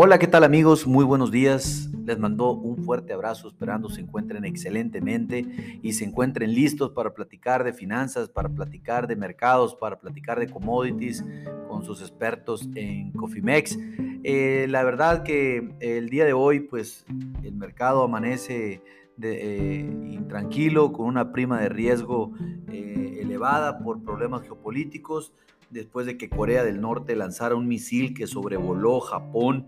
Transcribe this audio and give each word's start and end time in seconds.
Hola, 0.00 0.20
¿qué 0.20 0.28
tal 0.28 0.44
amigos? 0.44 0.86
Muy 0.86 1.04
buenos 1.04 1.32
días. 1.32 1.90
Les 2.04 2.16
mando 2.20 2.52
un 2.52 2.84
fuerte 2.84 3.12
abrazo, 3.12 3.48
esperando 3.48 3.90
se 3.90 4.00
encuentren 4.00 4.44
excelentemente 4.44 5.44
y 5.82 5.94
se 5.94 6.04
encuentren 6.04 6.54
listos 6.54 6.92
para 6.92 7.14
platicar 7.14 7.64
de 7.64 7.72
finanzas, 7.72 8.28
para 8.28 8.48
platicar 8.48 9.08
de 9.08 9.16
mercados, 9.16 9.74
para 9.74 9.98
platicar 9.98 10.38
de 10.38 10.48
commodities 10.48 11.24
con 11.66 11.84
sus 11.84 12.00
expertos 12.00 12.68
en 12.76 13.10
Cofimex. 13.10 13.76
Eh, 14.22 14.66
la 14.68 14.84
verdad 14.84 15.24
que 15.24 15.74
el 15.80 16.10
día 16.10 16.24
de 16.24 16.32
hoy, 16.32 16.60
pues 16.60 17.04
el 17.42 17.56
mercado 17.56 18.04
amanece 18.04 18.80
de, 19.16 19.80
eh, 19.80 19.80
intranquilo, 20.12 20.92
con 20.92 21.06
una 21.06 21.32
prima 21.32 21.60
de 21.60 21.70
riesgo 21.70 22.34
eh, 22.70 23.18
elevada 23.20 23.80
por 23.80 24.04
problemas 24.04 24.42
geopolíticos, 24.42 25.32
después 25.70 26.06
de 26.06 26.16
que 26.16 26.30
Corea 26.30 26.62
del 26.62 26.80
Norte 26.80 27.16
lanzara 27.16 27.56
un 27.56 27.66
misil 27.66 28.14
que 28.14 28.28
sobrevoló 28.28 29.00
Japón 29.00 29.66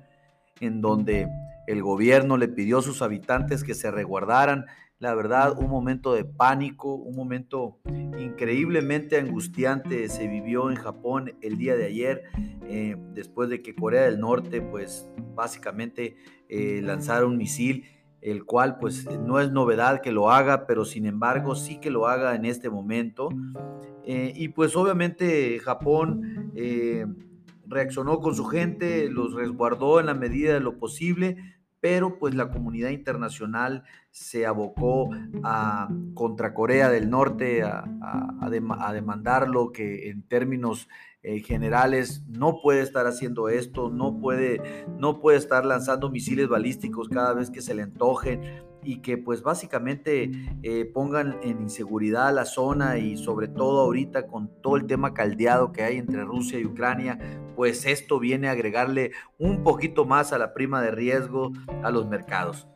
en 0.60 0.80
donde 0.80 1.28
el 1.66 1.82
gobierno 1.82 2.36
le 2.36 2.48
pidió 2.48 2.78
a 2.78 2.82
sus 2.82 3.02
habitantes 3.02 3.64
que 3.64 3.74
se 3.74 3.90
reguardaran. 3.90 4.66
La 4.98 5.14
verdad, 5.14 5.56
un 5.58 5.70
momento 5.70 6.12
de 6.12 6.24
pánico, 6.24 6.94
un 6.94 7.16
momento 7.16 7.78
increíblemente 8.18 9.18
angustiante 9.18 10.08
se 10.08 10.28
vivió 10.28 10.70
en 10.70 10.76
Japón 10.76 11.32
el 11.40 11.56
día 11.56 11.74
de 11.74 11.86
ayer, 11.86 12.24
eh, 12.68 12.96
después 13.14 13.48
de 13.48 13.62
que 13.62 13.74
Corea 13.74 14.02
del 14.02 14.20
Norte, 14.20 14.60
pues 14.60 15.08
básicamente 15.34 16.16
eh, 16.48 16.80
lanzara 16.82 17.24
un 17.24 17.38
misil, 17.38 17.84
el 18.20 18.44
cual 18.44 18.78
pues 18.78 19.06
no 19.20 19.40
es 19.40 19.50
novedad 19.50 20.02
que 20.02 20.12
lo 20.12 20.30
haga, 20.30 20.66
pero 20.66 20.84
sin 20.84 21.06
embargo 21.06 21.54
sí 21.54 21.78
que 21.78 21.90
lo 21.90 22.06
haga 22.06 22.34
en 22.34 22.44
este 22.44 22.68
momento. 22.68 23.30
Eh, 24.04 24.32
y 24.34 24.48
pues 24.48 24.76
obviamente 24.76 25.58
Japón 25.60 26.52
reaccionó 27.70 28.20
con 28.20 28.34
su 28.34 28.44
gente, 28.44 29.08
los 29.08 29.32
resguardó 29.34 30.00
en 30.00 30.06
la 30.06 30.14
medida 30.14 30.52
de 30.52 30.60
lo 30.60 30.78
posible, 30.78 31.36
pero 31.80 32.18
pues 32.18 32.34
la 32.34 32.50
comunidad 32.50 32.90
internacional 32.90 33.84
se 34.10 34.44
abocó 34.44 35.08
a, 35.42 35.88
contra 36.14 36.52
Corea 36.52 36.90
del 36.90 37.08
Norte 37.08 37.62
a, 37.62 37.84
a, 38.02 38.50
que 39.72 40.10
en 40.10 40.22
términos 40.22 40.88
eh, 41.22 41.40
generales 41.40 42.22
no 42.28 42.60
puede 42.62 42.82
estar 42.82 43.06
haciendo 43.06 43.48
esto, 43.48 43.88
no 43.88 44.18
puede, 44.20 44.86
no 44.98 45.20
puede 45.20 45.38
estar 45.38 45.64
lanzando 45.64 46.10
misiles 46.10 46.48
balísticos 46.48 47.08
cada 47.08 47.32
vez 47.32 47.50
que 47.50 47.62
se 47.62 47.74
le 47.74 47.82
antoje 47.82 48.62
y 48.82 48.98
que 48.98 49.18
pues 49.18 49.42
básicamente 49.42 50.30
eh, 50.62 50.84
pongan 50.84 51.38
en 51.42 51.62
inseguridad 51.62 52.34
la 52.34 52.44
zona 52.44 52.98
y 52.98 53.16
sobre 53.16 53.48
todo 53.48 53.80
ahorita 53.80 54.26
con 54.26 54.50
todo 54.62 54.76
el 54.76 54.86
tema 54.86 55.14
caldeado 55.14 55.72
que 55.72 55.82
hay 55.82 55.98
entre 55.98 56.24
Rusia 56.24 56.58
y 56.58 56.64
Ucrania, 56.64 57.18
pues 57.56 57.84
esto 57.86 58.18
viene 58.18 58.48
a 58.48 58.52
agregarle 58.52 59.12
un 59.38 59.62
poquito 59.62 60.04
más 60.04 60.32
a 60.32 60.38
la 60.38 60.54
prima 60.54 60.82
de 60.82 60.90
riesgo 60.90 61.52
a 61.82 61.90
los 61.90 62.08
mercados. 62.08 62.66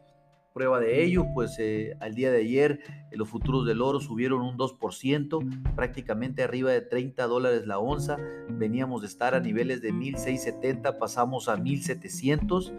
Prueba 0.54 0.78
de 0.78 1.02
ello, 1.02 1.26
pues 1.34 1.56
eh, 1.58 1.96
al 1.98 2.14
día 2.14 2.30
de 2.30 2.38
ayer 2.38 2.78
eh, 3.10 3.16
los 3.16 3.28
futuros 3.28 3.66
del 3.66 3.82
oro 3.82 3.98
subieron 3.98 4.40
un 4.40 4.56
2%, 4.56 5.74
prácticamente 5.74 6.44
arriba 6.44 6.70
de 6.70 6.80
30 6.80 7.26
dólares 7.26 7.66
la 7.66 7.80
onza. 7.80 8.18
Veníamos 8.50 9.00
de 9.00 9.08
estar 9.08 9.34
a 9.34 9.40
niveles 9.40 9.82
de 9.82 9.90
1670, 9.90 10.96
pasamos 11.00 11.48
a 11.48 11.56
1700. 11.56 12.72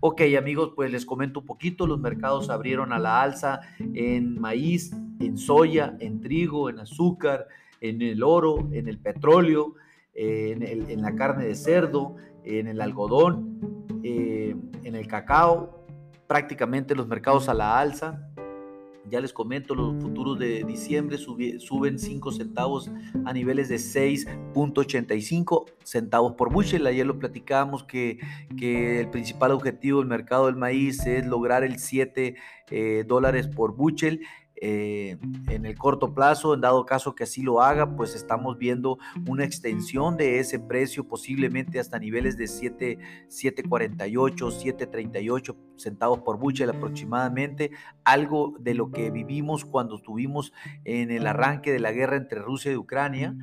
Ok 0.00 0.22
amigos, 0.36 0.72
pues 0.74 0.90
les 0.90 1.06
comento 1.06 1.38
un 1.40 1.46
poquito, 1.46 1.86
los 1.86 2.00
mercados 2.00 2.50
abrieron 2.50 2.92
a 2.92 2.98
la 2.98 3.22
alza 3.22 3.60
en 3.78 4.40
maíz, 4.40 4.90
en 5.20 5.38
soya, 5.38 5.96
en 6.00 6.20
trigo, 6.20 6.68
en 6.68 6.80
azúcar, 6.80 7.46
en 7.80 8.02
el 8.02 8.24
oro, 8.24 8.68
en 8.72 8.88
el 8.88 8.98
petróleo 8.98 9.76
en, 10.16 11.02
la 11.02 11.14
carne 11.14 11.44
de 11.44 11.54
cerdo, 11.54 12.16
en 12.44 12.66
el 12.68 12.80
algodón, 12.80 13.58
eh, 14.02 14.56
en 14.84 14.94
el 14.94 15.06
cacao, 15.06 15.84
prácticamente 16.26 16.94
los 16.94 17.06
mercados 17.06 17.48
a 17.48 17.54
la 17.54 17.78
alza. 17.78 18.22
Ya 19.08 19.20
les 19.20 19.32
comento, 19.32 19.76
los 19.76 20.02
futuros 20.02 20.36
de 20.36 20.64
diciembre 20.64 21.16
suben 21.16 21.98
5 22.00 22.32
centavos 22.32 22.90
a 23.24 23.32
niveles 23.32 23.68
de 23.68 23.76
6.85 23.76 25.66
centavos 25.84 26.32
por 26.32 26.52
bushel. 26.52 26.84
Ayer 26.88 27.06
lo 27.06 27.16
platicamos 27.16 27.84
que, 27.84 28.18
que, 28.58 29.00
el 29.00 29.08
principal 29.10 29.52
objetivo 29.52 30.00
del 30.00 30.08
mercado 30.08 30.46
del 30.46 30.56
maíz 30.56 31.06
es 31.06 31.24
lograr 31.24 31.62
el 31.62 31.78
7 31.78 32.34
eh, 32.70 33.04
dólares 33.06 33.46
por 33.46 33.76
bushel. 33.76 34.22
Eh, 34.58 35.18
en 35.48 35.66
el 35.66 35.76
corto 35.76 36.14
plazo, 36.14 36.54
en 36.54 36.62
dado 36.62 36.86
caso 36.86 37.14
que 37.14 37.24
así 37.24 37.42
lo 37.42 37.60
haga, 37.60 37.94
pues 37.94 38.14
estamos 38.14 38.56
viendo 38.56 38.96
una 39.28 39.44
extensión 39.44 40.16
de 40.16 40.38
ese 40.38 40.58
precio 40.58 41.06
posiblemente 41.06 41.78
hasta 41.78 41.98
niveles 41.98 42.38
de 42.38 42.44
7.48, 42.44 42.96
7.38 43.28 45.56
centavos 45.76 46.20
por 46.20 46.38
bushel 46.38 46.70
aproximadamente, 46.70 47.70
algo 48.04 48.54
de 48.58 48.74
lo 48.74 48.90
que 48.90 49.10
vivimos 49.10 49.64
cuando 49.64 49.96
estuvimos 49.96 50.52
en 50.84 51.10
el 51.10 51.26
arranque 51.26 51.72
de 51.72 51.80
la 51.80 51.92
guerra 51.92 52.16
entre 52.16 52.40
Rusia 52.40 52.72
y 52.72 52.76
Ucrania. 52.76 53.36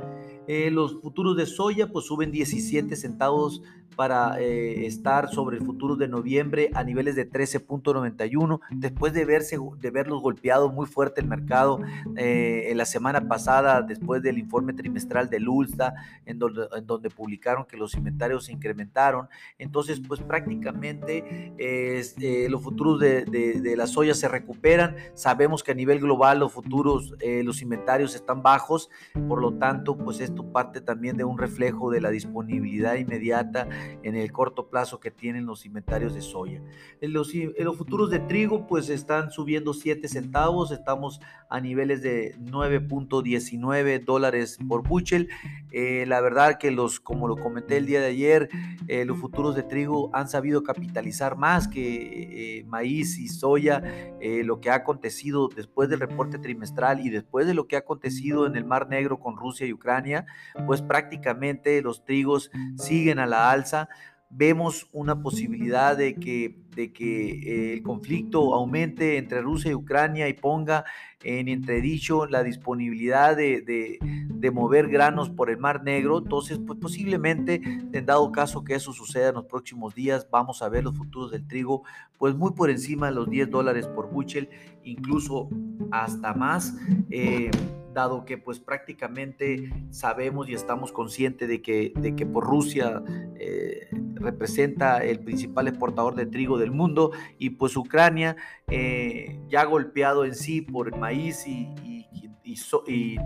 Eh, 0.47 0.71
los 0.71 0.99
futuros 1.01 1.37
de 1.37 1.45
soya 1.45 1.87
pues 1.87 2.05
suben 2.05 2.31
17 2.31 2.95
centavos 2.95 3.61
para 3.95 4.39
eh, 4.39 4.85
estar 4.85 5.29
sobre 5.29 5.57
el 5.57 5.65
futuro 5.65 5.95
de 5.95 6.07
noviembre 6.07 6.69
a 6.73 6.83
niveles 6.83 7.15
de 7.15 7.29
13.91, 7.29 8.59
después 8.71 9.13
de, 9.13 9.25
verse, 9.25 9.57
de 9.79 9.91
verlos 9.91 10.21
golpeados 10.21 10.73
muy 10.73 10.85
fuerte 10.85 11.21
el 11.21 11.27
mercado 11.27 11.79
eh, 12.17 12.67
en 12.69 12.77
la 12.77 12.85
semana 12.85 13.27
pasada, 13.27 13.81
después 13.81 14.21
del 14.21 14.37
informe 14.37 14.73
trimestral 14.73 15.29
del 15.29 15.47
ULSTA, 15.47 15.93
en 16.25 16.39
donde, 16.39 16.67
en 16.75 16.85
donde 16.85 17.09
publicaron 17.09 17.65
que 17.65 17.77
los 17.77 17.95
inventarios 17.95 18.45
se 18.45 18.51
incrementaron. 18.51 19.27
Entonces, 19.57 20.01
pues 20.05 20.21
prácticamente 20.21 21.53
eh, 21.57 22.47
los 22.49 22.61
futuros 22.61 22.99
de, 22.99 23.25
de, 23.25 23.75
la 23.75 23.87
soya 23.87 24.13
se 24.13 24.27
recuperan. 24.27 24.95
Sabemos 25.13 25.63
que 25.63 25.71
a 25.71 25.75
nivel 25.75 25.99
global 25.99 26.39
los 26.39 26.51
futuros, 26.51 27.15
los 27.43 27.61
inventarios 27.61 28.15
están 28.15 28.43
bajos, 28.43 28.89
por 29.27 29.41
lo 29.41 29.53
tanto, 29.53 29.97
pues 29.97 30.19
esto 30.19 30.51
parte 30.51 30.81
también 30.81 31.17
de 31.17 31.23
un 31.23 31.37
reflejo 31.37 31.91
de 31.91 32.01
la 32.01 32.09
disponibilidad 32.09 32.95
inmediata 32.95 33.67
en 34.03 34.15
el 34.15 34.31
corto 34.31 34.69
plazo 34.69 34.99
que 34.99 35.11
tienen 35.11 35.45
los 35.45 35.65
inventarios 35.65 36.13
de 36.13 36.21
soya. 36.21 36.61
En 37.01 37.13
los, 37.13 37.31
los 37.33 37.77
futuros 37.77 38.09
de 38.09 38.19
trigo 38.19 38.67
pues 38.67 38.89
están 38.89 39.31
subiendo 39.31 39.73
7 39.73 40.07
centavos, 40.07 40.71
estamos 40.71 41.19
a 41.49 41.59
niveles 41.59 42.01
de 42.01 42.35
9.19 42.39 44.03
dólares 44.03 44.57
por 44.67 44.87
bushel. 44.87 45.29
Eh, 45.71 46.05
la 46.07 46.21
verdad 46.21 46.57
que 46.57 46.71
los, 46.71 46.99
como 46.99 47.27
lo 47.27 47.35
comenté 47.37 47.77
el 47.77 47.85
día 47.85 47.99
de 47.99 48.07
ayer, 48.07 48.49
eh, 48.87 49.05
los 49.05 49.19
futuros 49.19 49.55
de 49.55 49.63
trigo 49.63 50.09
han 50.13 50.27
sabido 50.27 50.63
capitalizar 50.63 51.37
más 51.37 51.67
que 51.67 52.59
eh, 52.59 52.63
maíz 52.65 53.17
y 53.19 53.27
soya, 53.27 53.83
lo 54.45 54.61
que 54.61 54.69
ha 54.69 54.75
acontecido 54.75 55.49
después 55.53 55.89
del 55.89 55.99
reporte 55.99 56.37
trimestral 56.37 57.05
y 57.05 57.09
después 57.09 57.45
de 57.45 57.53
lo 57.53 57.67
que 57.67 57.75
ha 57.75 57.79
acontecido 57.79 58.47
en 58.47 58.55
el 58.55 58.63
Mar 58.63 58.87
Negro 58.87 59.19
con 59.19 59.35
Rusia 59.35 59.67
y 59.67 59.73
Ucrania, 59.73 60.25
pues 60.65 60.81
prácticamente 60.81 61.81
los 61.81 62.05
trigos 62.05 62.49
siguen 62.77 63.19
a 63.19 63.25
la 63.25 63.51
alza 63.51 63.72
vemos 64.35 64.87
una 64.93 65.21
posibilidad 65.21 65.95
de 65.95 66.15
que, 66.15 66.57
de 66.75 66.91
que 66.91 67.29
eh, 67.29 67.73
el 67.73 67.83
conflicto 67.83 68.55
aumente 68.55 69.17
entre 69.17 69.41
Rusia 69.41 69.71
y 69.71 69.75
Ucrania 69.75 70.27
y 70.27 70.33
ponga 70.33 70.85
en 71.23 71.47
entredicho 71.47 72.25
la 72.25 72.43
disponibilidad 72.43 73.37
de, 73.37 73.61
de, 73.61 74.51
mover 74.51 74.89
granos 74.89 75.29
por 75.29 75.49
el 75.49 75.57
Mar 75.57 75.83
Negro. 75.83 76.17
Entonces, 76.17 76.59
pues 76.65 76.77
posiblemente, 76.79 77.61
en 77.63 78.05
dado 78.05 78.31
caso 78.31 78.63
que 78.63 78.75
eso 78.75 78.91
suceda 78.91 79.29
en 79.29 79.35
los 79.35 79.45
próximos 79.45 79.95
días, 79.95 80.27
vamos 80.29 80.61
a 80.61 80.69
ver 80.69 80.83
los 80.83 80.97
futuros 80.97 81.31
del 81.31 81.47
trigo, 81.47 81.83
pues 82.17 82.35
muy 82.35 82.51
por 82.51 82.69
encima 82.69 83.07
de 83.07 83.13
los 83.13 83.29
10 83.29 83.49
dólares 83.49 83.87
por 83.87 84.09
bushel, 84.09 84.49
incluso 84.83 85.49
hasta 85.91 86.33
más. 86.33 86.75
Eh, 87.09 87.51
dado 87.93 88.25
que 88.25 88.37
pues 88.37 88.59
prácticamente 88.59 89.71
sabemos 89.91 90.49
y 90.49 90.53
estamos 90.53 90.91
conscientes 90.91 91.47
de 91.47 91.61
que, 91.61 91.93
de 91.95 92.15
que 92.15 92.25
por 92.25 92.45
Rusia 92.45 93.03
eh, 93.39 93.87
representa 94.15 95.03
el 95.03 95.19
principal 95.19 95.67
exportador 95.67 96.15
de 96.15 96.25
trigo 96.25 96.57
del 96.57 96.71
mundo 96.71 97.11
y 97.37 97.51
pues 97.51 97.75
Ucrania 97.75 98.35
eh, 98.67 99.39
ya 99.49 99.63
golpeado 99.65 100.25
en 100.25 100.35
sí 100.35 100.61
por 100.61 100.87
el 100.87 100.99
maíz 100.99 101.47
y, 101.47 101.73
y, 101.83 102.03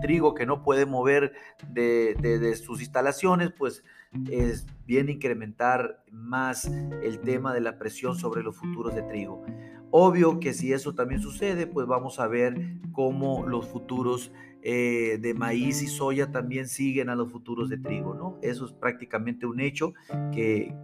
trigo 0.02 0.34
que 0.34 0.46
no 0.46 0.64
puede 0.64 0.86
mover 0.86 1.34
de, 1.68 2.16
de 2.16 2.56
sus 2.56 2.80
instalaciones, 2.80 3.52
pues 3.52 3.84
es 4.30 4.66
bien 4.86 5.10
incrementar 5.10 6.04
más 6.12 6.66
el 6.66 7.19
tema 7.19 7.54
de 7.54 7.62
la 7.62 7.78
presión 7.78 8.16
sobre 8.16 8.44
los 8.44 8.56
futuros 8.56 8.96
de 8.96 9.02
trigo. 9.04 9.44
Obvio 9.92 10.39
que 10.39 10.54
si 10.54 10.74
eso 10.74 10.94
también 10.94 11.22
sucede, 11.22 11.68
pues 11.68 11.88
vamos 11.88 12.19
a 12.19 12.28
ver 12.28 12.80
cómo 12.92 13.48
los 13.48 13.68
futuros 13.68 14.31
eh, 14.63 15.18
de 15.22 15.34
maíz 15.34 15.81
y 15.81 15.88
soya 15.88 16.31
también 16.31 16.68
siguen 16.68 17.10
a 17.10 17.16
los 17.16 17.31
futuros 17.31 17.69
de 17.69 17.78
trigo, 17.78 18.16
¿no? 18.16 18.38
Eso 18.42 18.66
es 18.66 18.74
prácticamente 18.74 19.45
un 19.45 19.62
hecho 19.62 19.94
que, 20.34 20.75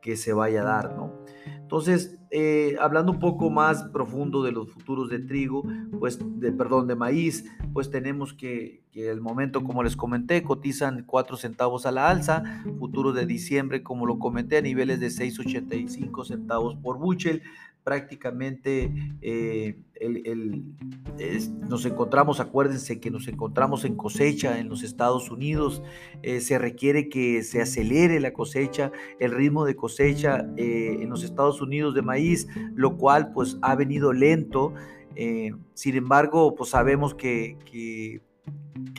que, 0.00 0.16
se 0.16 0.32
vaya 0.32 0.62
a 0.62 0.64
dar, 0.64 0.96
¿no? 0.96 1.12
Entonces, 1.46 2.18
eh, 2.30 2.76
hablando 2.80 3.12
un 3.12 3.20
poco 3.20 3.50
más 3.50 3.84
profundo 3.92 4.42
de 4.42 4.52
los 4.52 4.70
futuros 4.70 5.10
de 5.10 5.18
trigo, 5.18 5.64
pues, 5.98 6.18
de, 6.40 6.50
perdón, 6.52 6.86
de 6.86 6.96
maíz, 6.96 7.44
pues 7.74 7.90
tenemos 7.90 8.32
que, 8.32 8.84
que 8.90 9.10
el 9.10 9.20
momento, 9.20 9.62
como 9.62 9.82
les 9.82 9.96
comenté, 9.96 10.42
cotizan 10.42 11.04
4 11.06 11.36
centavos 11.36 11.86
a 11.86 11.92
la 11.92 12.08
alza, 12.08 12.62
futuros 12.78 13.14
de 13.14 13.26
diciembre, 13.26 13.82
como 13.82 14.06
lo 14.06 14.18
comenté, 14.18 14.56
a 14.56 14.62
niveles 14.62 14.98
de 14.98 15.08
6,85 15.08 16.24
centavos 16.24 16.76
por 16.76 16.98
buchel, 16.98 17.42
prácticamente 17.84 18.92
eh, 19.22 19.78
nos 21.68 21.84
encontramos, 21.84 22.40
acuérdense 22.40 23.00
que 23.00 23.10
nos 23.10 23.28
encontramos 23.28 23.84
en 23.84 23.96
cosecha 23.96 24.58
en 24.58 24.68
los 24.68 24.82
Estados 24.82 25.30
Unidos, 25.30 25.82
eh, 26.22 26.40
se 26.40 26.58
requiere 26.58 27.08
que 27.08 27.42
se 27.42 27.60
acelere 27.60 28.20
la 28.20 28.32
cosecha, 28.32 28.92
el 29.18 29.32
ritmo 29.32 29.64
de 29.64 29.76
cosecha 29.76 30.46
eh, 30.56 30.98
en 31.00 31.10
los 31.10 31.24
Estados 31.24 31.60
Unidos 31.60 31.94
de 31.94 32.02
maíz, 32.02 32.48
lo 32.74 32.96
cual 32.96 33.32
pues 33.32 33.58
ha 33.62 33.74
venido 33.74 34.12
lento. 34.12 34.74
sin 35.74 35.96
embargo, 35.96 36.54
pues 36.54 36.70
sabemos 36.70 37.14
que 37.14 37.58
que 37.70 38.20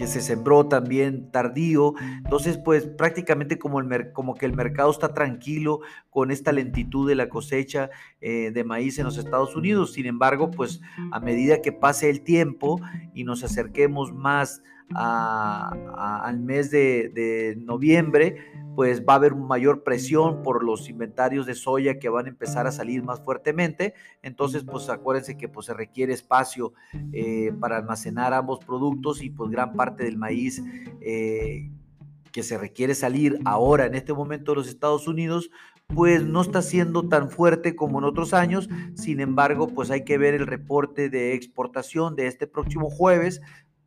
se 0.07 0.22
sembró 0.22 0.68
también 0.68 1.31
tardío. 1.31 1.94
Entonces, 2.24 2.57
pues 2.57 2.86
prácticamente 2.86 3.60
como, 3.60 3.80
el, 3.80 4.12
como 4.13 4.36
que 4.36 4.45
el 4.45 4.54
mercado 4.54 4.92
está 4.92 5.13
tranquilo 5.13 5.80
con 6.10 6.31
esta 6.31 6.51
lentitud 6.51 7.07
de 7.07 7.16
la 7.16 7.30
cosecha 7.30 7.89
eh, 8.19 8.51
de 8.51 8.63
maíz 8.63 8.98
en 9.00 9.06
los 9.06 9.18
Estados 9.18 9.56
Unidos. 9.56 9.94
Sin 9.94 10.06
embargo, 10.06 10.51
pues 10.51 10.81
a 11.12 11.19
medida 11.19 11.62
que 11.62 11.72
pase 11.72 12.10
el 12.10 12.22
tiempo 12.22 12.80
y 13.13 13.24
nos 13.24 13.44
acerquemos 13.44 14.13
más 14.13 14.62
al 14.96 16.40
mes 16.40 16.72
de, 16.72 17.58
noviembre, 17.60 18.38
pues 18.76 19.02
va 19.02 19.14
a 19.14 19.16
haber 19.18 19.36
mayor 19.36 19.84
presión 19.84 20.44
por 20.44 20.64
los 20.64 20.90
inventarios 20.90 21.46
de 21.46 21.56
soya 21.56 22.00
que 22.00 22.10
van 22.10 22.26
a 22.26 22.30
empezar 22.30 22.68
a 22.68 22.72
salir 22.72 23.04
más 23.04 23.22
fuertemente. 23.22 23.94
Entonces, 24.22 24.64
pues 24.64 24.90
acuérdense 24.90 25.38
que 25.38 25.50
pues, 25.50 25.66
se 25.66 25.74
requiere 25.74 26.14
espacio 26.14 26.74
eh, 27.12 27.54
para 27.60 27.78
almacenar 27.78 28.34
ambos 28.34 28.60
productos 28.60 29.22
y 29.22 29.30
pues 29.30 29.52
gran 29.52 29.74
parte 29.74 30.04
del 30.04 30.18
maíz 30.18 30.62
eh, 31.02 31.70
que 32.32 32.44
se 32.44 32.58
requiere 32.58 32.96
salir 32.96 33.40
ahora 33.46 33.86
en 33.86 33.96
este 33.96 34.14
momento 34.14 34.52
de 34.52 34.58
los 34.58 34.70
Estados 34.70 35.08
Unidos, 35.08 35.52
pues 35.94 36.24
no 36.24 36.42
está 36.42 36.62
siendo 36.62 37.08
tan 37.08 37.30
fuerte 37.30 37.76
como 37.76 38.00
en 38.00 38.06
otros 38.06 38.34
años. 38.34 38.70
Sin 38.96 39.20
embargo, 39.20 39.68
pues 39.68 39.92
hay 39.92 40.04
que 40.04 40.18
ver 40.18 40.34
el 40.34 40.48
reporte 40.48 41.10
de 41.10 41.34
exportación 41.34 42.16
de 42.16 42.28
este 42.28 42.48
próximo 42.48 42.90
jueves 42.90 43.42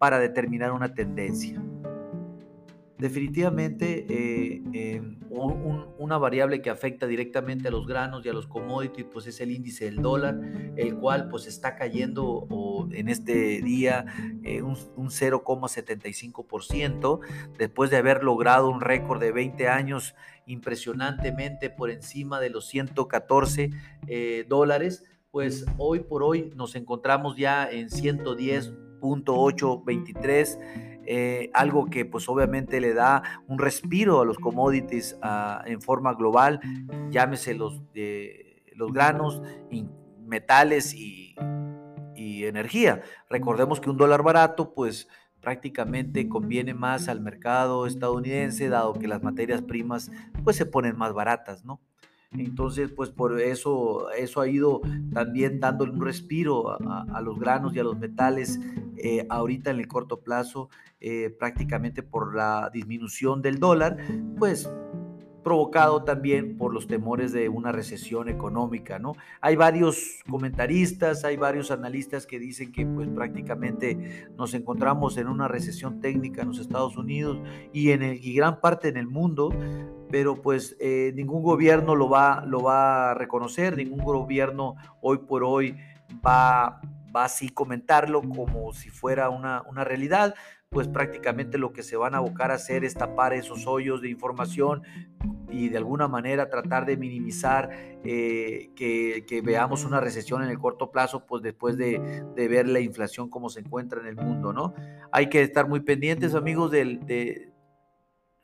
para 0.04 0.18
determinar 0.18 0.72
una 0.72 0.92
tendencia. 0.92 1.62
Definitivamente 2.98 4.04
eh, 4.10 5.00
una 5.30 6.18
variable 6.18 6.60
que 6.60 6.68
afecta 6.68 7.06
directamente 7.06 7.68
a 7.68 7.70
los 7.70 7.86
granos 7.86 8.26
y 8.26 8.28
a 8.28 8.34
los 8.34 8.46
commodities 8.46 9.06
pues 9.10 9.26
es 9.26 9.40
el 9.40 9.50
índice 9.50 9.86
del 9.86 10.02
dólar, 10.02 10.38
el 10.76 10.96
cual 10.96 11.30
pues 11.30 11.46
está 11.46 11.74
cayendo 11.74 12.46
en 12.92 13.08
este 13.08 13.62
día 13.62 14.04
eh, 14.42 14.60
un, 14.60 14.76
0,75% 14.76 17.20
después 17.56 17.90
de 17.90 17.96
haber 17.96 18.22
logrado 18.22 18.68
un 18.68 18.82
récord 18.82 19.22
de 19.22 19.32
20 19.32 19.68
años 19.68 20.14
impresionantemente 20.44 21.70
por 21.70 21.88
encima 21.88 22.40
de 22.40 22.50
los 22.50 22.66
114 22.66 23.70
eh, 24.06 24.44
dólares, 24.50 25.02
pues 25.30 25.64
hoy 25.78 26.00
por 26.00 26.22
hoy 26.22 26.52
nos 26.56 26.76
encontramos 26.76 27.38
ya 27.38 27.66
en 27.70 27.88
110 27.88 28.74
823, 29.12 30.58
eh, 31.06 31.50
algo 31.52 31.86
que 31.86 32.04
pues 32.04 32.28
obviamente 32.28 32.80
le 32.80 32.94
da 32.94 33.22
un 33.46 33.58
respiro 33.58 34.20
a 34.20 34.24
los 34.24 34.38
commodities 34.38 35.18
ah, 35.22 35.62
en 35.66 35.82
forma 35.82 36.14
global, 36.14 36.60
llámese 37.10 37.54
los, 37.54 37.82
los 38.74 38.92
granos, 38.92 39.42
metales 40.26 40.94
y, 40.94 41.34
y 42.16 42.44
energía. 42.44 43.02
Recordemos 43.28 43.80
que 43.80 43.90
un 43.90 43.96
dólar 43.96 44.22
barato 44.22 44.72
pues 44.74 45.08
prácticamente 45.44 46.26
conviene 46.26 46.72
más 46.72 47.08
al 47.08 47.20
mercado 47.20 47.86
estadounidense, 47.86 48.70
dado 48.70 48.94
que 48.94 49.06
las 49.06 49.22
materias 49.22 49.60
primas 49.60 50.10
pues 50.42 50.56
se 50.56 50.64
ponen 50.64 50.96
más 50.96 51.12
baratas, 51.12 51.64
¿no? 51.64 51.80
Entonces, 52.38 52.90
pues 52.90 53.10
por 53.10 53.40
eso, 53.40 54.10
eso 54.10 54.40
ha 54.40 54.48
ido 54.48 54.80
también 55.12 55.60
dándole 55.60 55.92
un 55.92 56.00
respiro 56.00 56.70
a, 56.70 57.20
los 57.20 57.38
granos 57.38 57.74
y 57.74 57.78
a 57.78 57.84
los 57.84 57.98
metales 57.98 58.60
eh, 58.96 59.26
ahorita 59.28 59.70
en 59.70 59.78
el 59.78 59.88
corto 59.88 60.20
plazo, 60.20 60.68
eh, 61.00 61.30
prácticamente 61.30 62.02
por 62.02 62.34
la 62.34 62.70
disminución 62.72 63.40
del 63.42 63.58
dólar, 63.58 63.98
pues 64.38 64.68
provocado 65.44 66.02
también 66.02 66.56
por 66.56 66.74
los 66.74 66.88
temores 66.88 67.32
de 67.32 67.48
una 67.48 67.70
recesión 67.70 68.28
económica, 68.28 68.98
¿no? 68.98 69.12
Hay 69.40 69.54
varios 69.54 70.22
comentaristas, 70.28 71.24
hay 71.24 71.36
varios 71.36 71.70
analistas 71.70 72.26
que 72.26 72.40
dicen 72.40 72.72
que 72.72 72.84
pues 72.84 73.08
prácticamente 73.08 74.26
nos 74.36 74.54
encontramos 74.54 75.16
en 75.18 75.28
una 75.28 75.46
recesión 75.46 76.00
técnica 76.00 76.42
en 76.42 76.48
los 76.48 76.58
Estados 76.58 76.96
Unidos 76.96 77.38
y 77.72 77.90
en 77.90 78.02
el, 78.02 78.24
y 78.24 78.34
gran 78.34 78.60
parte 78.60 78.88
en 78.88 78.96
el 78.96 79.06
mundo, 79.06 79.50
pero 80.14 80.40
pues 80.40 80.76
eh, 80.78 81.10
ningún 81.16 81.42
gobierno 81.42 81.96
lo 81.96 82.08
va, 82.08 82.44
lo 82.46 82.62
va 82.62 83.10
a 83.10 83.14
reconocer, 83.14 83.76
ningún 83.76 83.98
gobierno 83.98 84.76
hoy 85.00 85.18
por 85.18 85.42
hoy 85.42 85.76
va, 86.24 86.80
va 87.14 87.24
así 87.24 87.48
comentarlo 87.48 88.22
como 88.22 88.72
si 88.72 88.90
fuera 88.90 89.28
una, 89.28 89.64
una 89.68 89.82
realidad, 89.82 90.36
pues 90.68 90.86
prácticamente 90.86 91.58
lo 91.58 91.72
que 91.72 91.82
se 91.82 91.96
van 91.96 92.14
a 92.14 92.18
abocar 92.18 92.52
a 92.52 92.54
hacer 92.54 92.84
es 92.84 92.94
tapar 92.94 93.32
esos 93.32 93.66
hoyos 93.66 94.02
de 94.02 94.08
información 94.08 94.84
y 95.50 95.68
de 95.68 95.78
alguna 95.78 96.06
manera 96.06 96.48
tratar 96.48 96.86
de 96.86 96.96
minimizar 96.96 97.70
eh, 98.04 98.70
que, 98.76 99.24
que, 99.26 99.40
veamos 99.40 99.84
una 99.84 99.98
recesión 99.98 100.44
en 100.44 100.48
el 100.48 100.60
corto 100.60 100.92
plazo, 100.92 101.26
pues 101.26 101.42
después 101.42 101.76
de, 101.76 102.22
de, 102.36 102.48
ver 102.48 102.68
la 102.68 102.78
inflación 102.78 103.28
como 103.28 103.48
se 103.48 103.60
encuentra 103.60 104.00
en 104.00 104.06
el 104.06 104.14
mundo, 104.14 104.52
¿no? 104.52 104.74
Hay 105.10 105.28
que 105.28 105.42
estar 105.42 105.68
muy 105.68 105.80
pendientes, 105.80 106.36
amigos, 106.36 106.70
del, 106.70 107.04
de, 107.04 107.53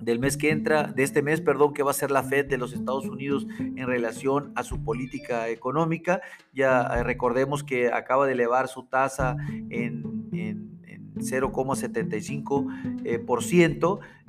del 0.00 0.18
mes 0.18 0.36
que 0.36 0.50
entra, 0.50 0.84
de 0.84 1.02
este 1.02 1.22
mes, 1.22 1.40
perdón, 1.40 1.74
que 1.74 1.82
va 1.82 1.90
a 1.90 1.94
ser 1.94 2.10
la 2.10 2.22
Fed 2.22 2.46
de 2.46 2.58
los 2.58 2.72
Estados 2.72 3.06
Unidos 3.06 3.46
en 3.58 3.86
relación 3.86 4.52
a 4.54 4.62
su 4.62 4.82
política 4.82 5.48
económica. 5.48 6.20
Ya 6.52 6.82
eh, 6.82 7.02
recordemos 7.02 7.64
que 7.64 7.92
acaba 7.92 8.26
de 8.26 8.32
elevar 8.32 8.68
su 8.68 8.84
tasa 8.84 9.36
en, 9.70 10.28
en 10.32 10.70
0,75%. 11.16 13.00
Eh. 13.04 13.18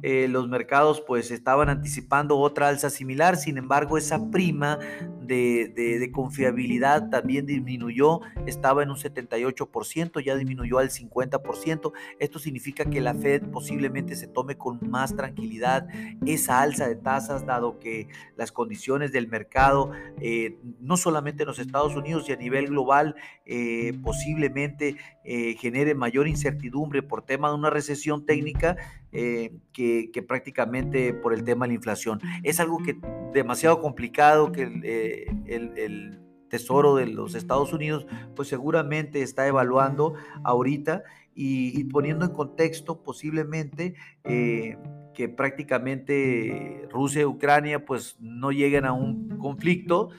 Eh, 0.04 0.28
los 0.28 0.48
mercados 0.48 1.02
pues 1.02 1.30
estaban 1.30 1.70
anticipando 1.70 2.38
otra 2.40 2.70
alza 2.70 2.90
similar, 2.90 3.38
sin 3.38 3.58
embargo 3.58 3.98
esa 3.98 4.32
prima 4.32 4.80
de, 5.22 6.10
confiabilidad 6.12 7.10
también 7.10 7.46
disminuyó, 7.46 8.20
estaba 8.46 8.84
en 8.84 8.90
un 8.90 8.98
78%, 8.98 10.24
ya 10.24 10.36
disminuyó 10.36 10.80
al 10.80 10.90
50%. 10.90 11.94
Esto 12.20 12.40
significa 12.40 12.86
que 12.86 13.00
la 13.00 13.14
Fed 13.14 13.44
posiblemente 13.50 14.16
se 14.16 14.28
tome 14.28 14.58
con 14.58 14.80
más 14.90 15.16
tranquilidad 15.16 15.88
esa 16.26 16.62
alza 16.62 16.88
de 16.88 16.96
tasas, 16.96 17.46
dado 17.46 17.80
que 17.80 18.10
las 18.36 18.52
condiciones 18.52 19.12
del 19.12 19.28
mercado, 19.28 19.92
eh, 20.20 20.58
no 20.80 20.98
solamente 20.98 21.44
en 21.44 21.48
los 21.48 21.60
Estados 21.60 21.96
Unidos 21.96 22.28
y 22.28 22.34
a 22.34 22.36
nivel 22.36 22.68
global, 22.68 23.16
eh, 23.46 23.94
posiblemente 24.04 24.98
genere 25.24 25.94
mayor 25.94 26.28
incertidumbre 26.28 27.04
por 27.04 27.22
tema 27.22 27.50
de 27.50 27.56
una 27.56 27.70
recesión 27.70 28.26
técnica 28.26 28.76
eh, 29.12 29.54
que, 29.74 30.26
prácticamente 30.28 31.14
por 31.14 31.34
el 31.34 31.44
tema 31.44 31.66
de 31.66 31.70
la 31.70 31.76
inflación. 31.76 32.20
Es 32.44 32.60
algo 32.60 32.78
que 32.80 32.98
demasiado 33.34 33.82
complicado 33.82 34.52
que 34.52 34.64
el, 34.64 34.82
eh, 34.84 36.18
Tesoro 36.50 36.96
de 36.96 37.08
los 37.08 37.34
Estados 37.34 37.72
Unidos 37.72 38.06
pues 38.36 38.50
seguramente 38.50 39.22
está 39.22 39.48
evaluando 39.48 40.16
ahorita 40.44 41.04
y, 41.34 41.86
poniendo 41.86 42.26
en 42.26 42.32
contexto 42.32 43.02
posiblemente 43.04 43.96
eh, 44.26 44.78
que 45.14 45.30
prácticamente 45.30 46.88
Rusia 46.92 47.22
y 47.22 47.26
Ucrania 47.26 47.86
pues 47.86 48.18
no 48.20 48.52
lleguen 48.52 48.86
a 48.86 48.92
un 48.92 49.38
conflicto 49.40 50.10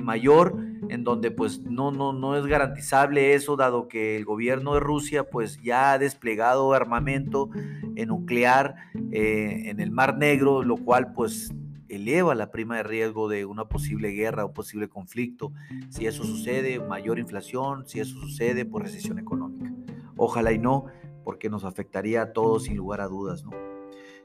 mayor 0.00 0.56
en 0.88 1.02
donde 1.02 1.30
pues 1.30 1.62
no, 1.62 1.90
no, 1.90 2.12
no 2.12 2.36
es 2.36 2.46
garantizable 2.46 3.34
eso, 3.34 3.56
dado 3.56 3.88
que 3.88 4.16
el 4.16 4.24
gobierno 4.24 4.74
de 4.74 4.80
Rusia 4.80 5.24
pues 5.24 5.60
ya 5.62 5.92
ha 5.92 5.98
desplegado 5.98 6.72
armamento 6.72 7.50
nuclear 8.06 8.76
eh, 9.10 9.64
en 9.66 9.80
el 9.80 9.90
Mar 9.90 10.16
Negro, 10.16 10.62
lo 10.62 10.76
cual 10.76 11.12
pues 11.12 11.52
eleva 11.88 12.34
la 12.34 12.50
prima 12.50 12.76
de 12.76 12.82
riesgo 12.82 13.28
de 13.28 13.44
una 13.44 13.66
posible 13.66 14.10
guerra 14.10 14.44
o 14.44 14.52
posible 14.52 14.88
conflicto. 14.88 15.52
Si 15.88 16.06
eso 16.06 16.24
sucede, 16.24 16.80
mayor 16.80 17.18
inflación, 17.18 17.86
si 17.86 18.00
eso 18.00 18.18
sucede, 18.20 18.64
pues 18.64 18.84
recesión 18.84 19.18
económica. 19.18 19.72
Ojalá 20.16 20.52
y 20.52 20.58
no, 20.58 20.86
porque 21.24 21.48
nos 21.48 21.64
afectaría 21.64 22.22
a 22.22 22.32
todos 22.32 22.64
sin 22.64 22.76
lugar 22.76 23.00
a 23.00 23.08
dudas, 23.08 23.44
¿no? 23.44 23.67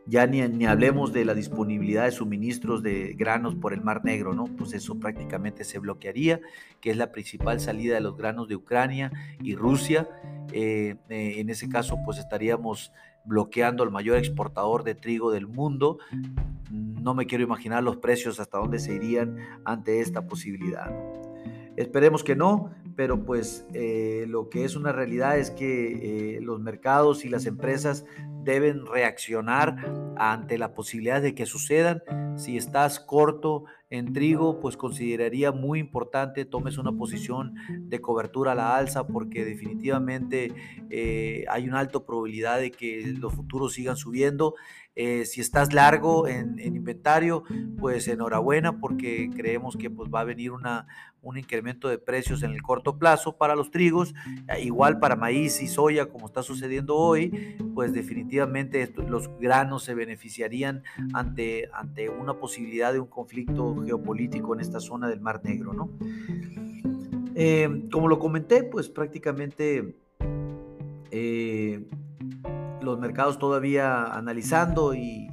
Ya 0.06 0.28
ni, 0.28 0.42
ni, 0.48 0.66
hablemos 0.66 1.14
de 1.14 1.24
la 1.24 1.34
disponibilidad 1.34 2.06
de 2.06 2.12
suministros 2.12 2.84
de 2.84 3.14
granos 3.14 3.56
por 3.56 3.74
el 3.74 3.82
Mar 3.82 4.04
Negro, 4.04 4.34
¿no? 4.34 4.46
Pues 4.46 4.74
eso 4.74 5.00
prácticamente 5.00 5.64
se 5.64 5.80
bloquearía, 5.80 6.42
que 6.82 6.92
es 6.92 6.98
la 6.98 7.12
principal 7.12 7.60
salida 7.60 7.96
de 7.96 8.02
los 8.02 8.18
granos 8.18 8.48
de 8.50 8.56
Ucrania 8.56 9.12
y 9.42 9.56
Rusia. 9.56 10.10
Eh, 10.52 10.96
eh, 11.10 11.36
en 11.38 11.50
ese 11.50 11.70
caso, 11.70 11.98
pues 12.06 12.18
estaríamos 12.18 12.92
bloqueando 13.26 13.84
al 13.84 13.92
mayor 13.92 14.18
exportador 14.18 14.84
de 14.84 14.96
trigo 14.96 15.32
del 15.32 15.48
mundo. 15.48 16.00
No 16.70 17.14
me 17.14 17.26
quiero 17.26 17.44
imaginar 17.44 17.84
los 17.84 17.98
precios 17.98 18.40
hasta 18.40 18.58
dónde 18.58 18.80
se 18.80 18.94
irían 18.94 19.38
ante 19.64 20.02
esta 20.02 20.28
posibilidad. 20.28 20.92
Esperemos 21.76 22.24
que 22.24 22.36
no, 22.36 22.72
pero 22.96 23.26
pues 23.26 23.66
eh, 23.74 24.26
lo 24.28 24.50
que 24.50 24.66
es 24.66 24.76
una 24.76 24.92
realidad 24.92 25.38
es 25.38 25.52
que 25.52 26.40
los 26.42 26.60
mercados 26.60 27.26
y 27.26 27.30
las 27.30 27.46
empresas 27.46 28.06
deben 28.44 28.86
reaccionar 28.86 30.14
ante 30.18 30.58
la 30.58 30.74
posibilidad 30.74 31.22
de 31.22 31.34
que 31.34 31.46
sucedan. 31.46 32.04
Si 32.36 32.58
estás 32.58 33.00
corto 33.00 33.66
en 33.90 34.12
trigo, 34.12 34.60
pues 34.60 34.76
consideraría 34.76 35.52
muy 35.52 35.80
importante 35.80 36.46
tomes 36.46 36.78
una 36.78 36.92
posición 36.94 37.54
de 37.70 38.02
cobertura 38.02 38.54
a 38.54 38.56
la 38.56 38.76
alza 38.76 39.06
porque 39.06 39.46
definitivamente 39.46 40.52
eh, 40.90 41.46
hay 41.48 41.68
una 41.68 41.80
alta 41.80 42.04
probabilidad 42.04 42.60
de 42.60 42.72
que 42.72 43.14
los 43.20 43.34
futuros 43.34 43.74
sigan 43.74 43.96
subiendo. 43.96 44.56
Eh, 44.96 45.26
si 45.26 45.42
estás 45.42 45.74
largo 45.74 46.28
en, 46.28 46.60
inventario, 46.60 47.44
pues 47.80 48.08
enhorabuena 48.08 48.80
porque 48.80 49.30
creemos 49.36 49.76
que 49.76 49.90
pues, 49.90 50.10
va 50.14 50.20
a 50.20 50.24
venir 50.24 50.52
una, 50.52 50.86
un 51.24 51.38
incremento 51.38 51.88
de 51.88 51.98
precios 51.98 52.44
en 52.44 52.52
el 52.52 52.62
corto 52.62 53.00
plazo 53.00 53.38
para 53.38 53.56
los 53.56 53.72
trigos, 53.72 54.14
eh, 54.50 54.62
igual 54.62 55.00
para 55.00 55.16
maíz 55.16 55.62
y 55.64 55.68
soya 55.68 56.08
como 56.08 56.28
está 56.28 56.44
sucediendo 56.44 56.96
hoy, 56.96 57.58
pues 57.74 57.92
definitivamente 57.92 58.94
los 59.08 59.36
granos 59.40 59.84
se 59.84 59.96
beneficiarían 59.96 60.84
ante, 61.14 61.70
ante 61.74 62.10
una 62.10 62.36
posibilidad 62.36 62.94
de 62.94 63.00
un 63.00 63.08
conflicto 63.08 63.84
geopolítico 63.84 64.54
en 64.54 64.60
esta 64.60 64.80
zona 64.80 65.08
del 65.08 65.22
Mar 65.22 65.42
Negro. 65.44 65.74
¿no? 65.74 65.90
Eh, 67.34 67.88
como 67.92 68.08
lo 68.08 68.20
comenté, 68.20 68.64
pues 68.64 68.90
prácticamente 68.90 69.96
los 72.84 73.00
mercados 73.00 73.40
todavía 73.40 74.06
analizando 74.06 74.94
y, 74.94 75.28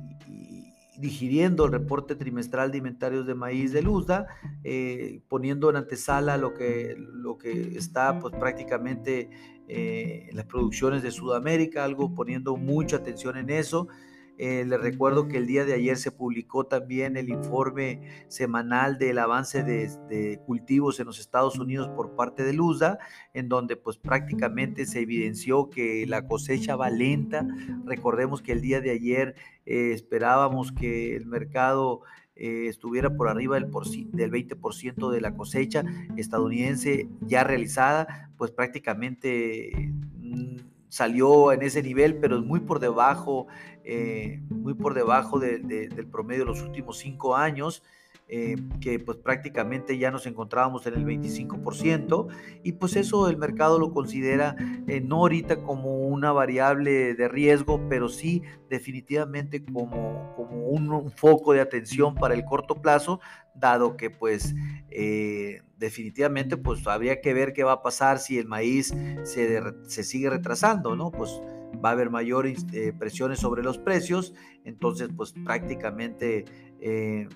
digiriendo 1.00 1.64
el 1.64 1.72
reporte 1.72 2.14
trimestral 2.14 2.70
de 2.70 2.78
inventarios 2.78 3.26
de 3.26 3.34
maíz 3.34 3.72
de 3.72 3.82
Luzda, 3.82 4.26
eh, 4.62 5.22
poniendo 5.28 5.70
en 5.70 5.76
antesala 5.76 6.36
lo 6.36 6.52
que, 6.52 6.94
lo 6.98 7.38
que 7.38 7.76
está 7.78 8.18
pues, 8.18 8.34
prácticamente 8.36 9.30
eh, 9.66 10.26
en 10.28 10.36
las 10.36 10.44
producciones 10.44 11.02
de 11.02 11.10
Sudamérica, 11.10 11.84
algo 11.84 12.14
poniendo 12.14 12.56
mucha 12.56 12.96
atención 12.96 13.38
en 13.38 13.50
eso. 13.50 13.88
Eh, 14.42 14.64
les 14.64 14.80
recuerdo 14.80 15.28
que 15.28 15.36
el 15.36 15.46
día 15.46 15.66
de 15.66 15.74
ayer 15.74 15.98
se 15.98 16.12
publicó 16.12 16.64
también 16.64 17.18
el 17.18 17.28
informe 17.28 18.24
semanal 18.28 18.96
del 18.96 19.18
avance 19.18 19.62
de, 19.62 20.40
cultivos 20.46 20.98
en 20.98 21.04
los 21.04 21.20
Estados 21.20 21.58
Unidos 21.58 21.90
por 21.90 22.16
parte 22.16 22.42
de 22.42 22.54
Luzda, 22.54 22.98
en 23.34 23.50
donde 23.50 23.76
pues 23.76 23.98
prácticamente 23.98 24.86
se 24.86 25.00
evidenció 25.00 25.68
que 25.68 26.06
la 26.06 26.26
cosecha 26.26 26.74
va 26.74 26.88
lenta. 26.88 27.46
Recordemos 27.84 28.40
que 28.40 28.52
el 28.52 28.62
día 28.62 28.80
de 28.80 28.92
ayer 28.92 29.34
eh, 29.66 29.92
esperábamos 29.92 30.72
que 30.72 31.14
el 31.16 31.26
mercado 31.26 32.00
eh, 32.34 32.64
estuviera 32.66 33.14
por 33.14 33.28
arriba 33.28 33.56
del, 33.56 33.70
del 34.10 34.30
20% 34.32 35.10
de 35.10 35.20
la 35.20 35.34
cosecha 35.34 35.84
estadounidense 36.16 37.10
ya 37.20 37.44
realizada, 37.44 38.30
pues 38.38 38.52
prácticamente 38.52 39.92
mm, 40.16 40.69
salió 40.90 41.52
en 41.52 41.62
ese 41.62 41.82
nivel, 41.82 42.16
pero 42.16 42.36
es 42.36 42.44
muy 42.44 42.60
por 42.60 42.78
debajo 42.78 43.46
eh, 43.84 44.40
muy 44.50 44.74
por 44.74 44.94
debajo 44.94 45.40
del 45.40 46.06
promedio 46.10 46.40
de 46.40 46.46
los 46.46 46.62
últimos 46.62 46.98
cinco 46.98 47.34
años. 47.34 47.82
Eh, 48.32 48.54
que 48.80 49.00
pues 49.00 49.18
prácticamente 49.18 49.98
ya 49.98 50.12
nos 50.12 50.24
encontrábamos 50.24 50.86
en 50.86 50.94
el 50.94 51.04
25% 51.04 52.28
y 52.62 52.72
pues 52.72 52.94
eso 52.94 53.28
el 53.28 53.36
mercado 53.36 53.80
lo 53.80 53.92
considera 53.92 54.54
eh, 54.86 55.00
no 55.00 55.16
ahorita 55.16 55.64
como 55.64 56.06
una 56.06 56.30
variable 56.30 57.14
de 57.14 57.26
riesgo, 57.26 57.88
pero 57.88 58.08
sí 58.08 58.42
definitivamente 58.68 59.64
como, 59.64 60.32
como 60.36 60.68
un, 60.68 61.10
foco 61.10 61.54
de 61.54 61.60
atención 61.60 62.14
para 62.14 62.34
el 62.34 62.44
corto 62.44 62.80
plazo, 62.80 63.18
dado 63.56 63.96
que 63.96 64.10
pues 64.10 64.54
definitivamente 65.76 66.56
pues 66.56 66.86
habría 66.86 67.20
que 67.20 67.34
ver 67.34 67.52
qué 67.52 67.64
va 67.64 67.72
a 67.72 67.82
pasar 67.82 68.20
si 68.20 68.38
el 68.38 68.46
maíz 68.46 68.94
se, 69.24 69.60
se 69.88 70.04
sigue 70.04 70.30
retrasando, 70.30 70.94
¿no? 70.94 71.10
Pues 71.10 71.40
va 71.84 71.90
a 71.90 71.92
haber 71.92 72.10
mayores 72.10 72.66
eh, 72.72 72.92
presiones 72.96 73.38
sobre 73.38 73.62
los 73.62 73.78
precios, 73.78 74.34
entonces 74.64 75.08
pues 75.16 75.32
prácticamente 75.32 76.44
eh, 76.80 77.28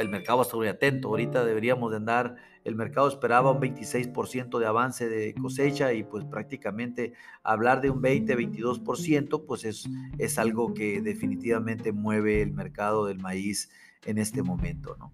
el 0.00 0.08
mercado 0.08 0.42
estar 0.42 0.56
muy 0.56 0.68
atento. 0.68 1.08
Ahorita 1.08 1.44
deberíamos 1.44 1.90
de 1.90 1.98
andar, 1.98 2.36
el 2.64 2.74
mercado 2.74 3.08
esperaba 3.08 3.50
un 3.50 3.60
26% 3.60 4.58
de 4.58 4.66
avance 4.66 5.08
de 5.08 5.34
cosecha 5.34 5.92
y 5.92 6.02
pues 6.02 6.24
prácticamente 6.24 7.12
hablar 7.42 7.80
de 7.80 7.90
un 7.90 8.02
20-22% 8.02 9.44
pues 9.46 9.64
es, 9.64 9.88
es 10.18 10.38
algo 10.38 10.74
que 10.74 11.00
definitivamente 11.00 11.92
mueve 11.92 12.42
el 12.42 12.52
mercado 12.52 13.06
del 13.06 13.18
maíz 13.18 13.70
en 14.04 14.18
este 14.18 14.42
momento, 14.42 14.96
¿no? 14.98 15.12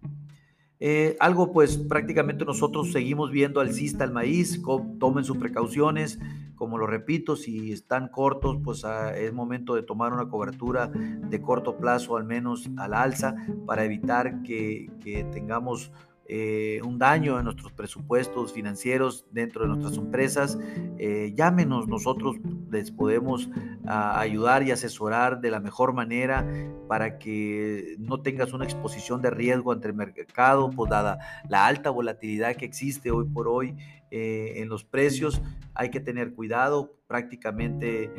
Eh, 0.80 1.16
algo 1.18 1.52
pues 1.52 1.76
prácticamente 1.76 2.44
nosotros 2.44 2.92
seguimos 2.92 3.32
viendo 3.32 3.60
alcista 3.60 4.04
el 4.04 4.12
maíz, 4.12 4.62
tomen 4.98 5.24
sus 5.24 5.36
precauciones, 5.36 6.20
como 6.54 6.78
lo 6.78 6.86
repito, 6.86 7.34
si 7.34 7.72
están 7.72 8.08
cortos 8.08 8.58
pues 8.62 8.84
ah, 8.84 9.16
es 9.16 9.32
momento 9.32 9.74
de 9.74 9.82
tomar 9.82 10.12
una 10.12 10.28
cobertura 10.28 10.86
de 10.88 11.40
corto 11.40 11.76
plazo 11.76 12.16
al 12.16 12.24
menos 12.24 12.68
al 12.76 12.94
alza 12.94 13.34
para 13.66 13.84
evitar 13.84 14.42
que, 14.42 14.90
que 15.00 15.24
tengamos 15.24 15.90
eh, 16.30 16.82
un 16.84 16.98
daño 16.98 17.38
en 17.38 17.44
nuestros 17.44 17.72
presupuestos 17.72 18.52
financieros 18.52 19.24
dentro 19.30 19.62
de 19.62 19.68
nuestras 19.68 19.96
empresas, 19.96 20.58
eh, 20.98 21.32
llámenos, 21.34 21.88
nosotros 21.88 22.36
les 22.70 22.90
podemos 22.90 23.48
ah, 23.86 24.20
ayudar 24.20 24.62
y 24.62 24.70
asesorar 24.70 25.40
de 25.40 25.50
la 25.50 25.58
mejor 25.58 25.94
manera 25.94 26.46
para 26.86 27.18
que 27.18 27.96
no 27.98 28.20
tengas 28.20 28.52
una 28.52 28.66
exposición 28.66 29.22
de 29.22 29.30
riesgo 29.30 29.72
ante 29.72 29.88
el 29.88 29.94
mercado, 29.94 30.68
pues 30.70 30.90
dada 30.90 31.18
la 31.48 31.66
alta 31.66 31.88
volatilidad 31.88 32.56
que 32.56 32.66
existe 32.66 33.10
hoy 33.10 33.24
por 33.24 33.48
hoy 33.48 33.74
eh, 34.10 34.52
en 34.56 34.68
los 34.68 34.84
precios, 34.84 35.40
hay 35.72 35.90
que 35.90 36.00
tener 36.00 36.34
cuidado, 36.34 36.94
prácticamente 37.06 38.10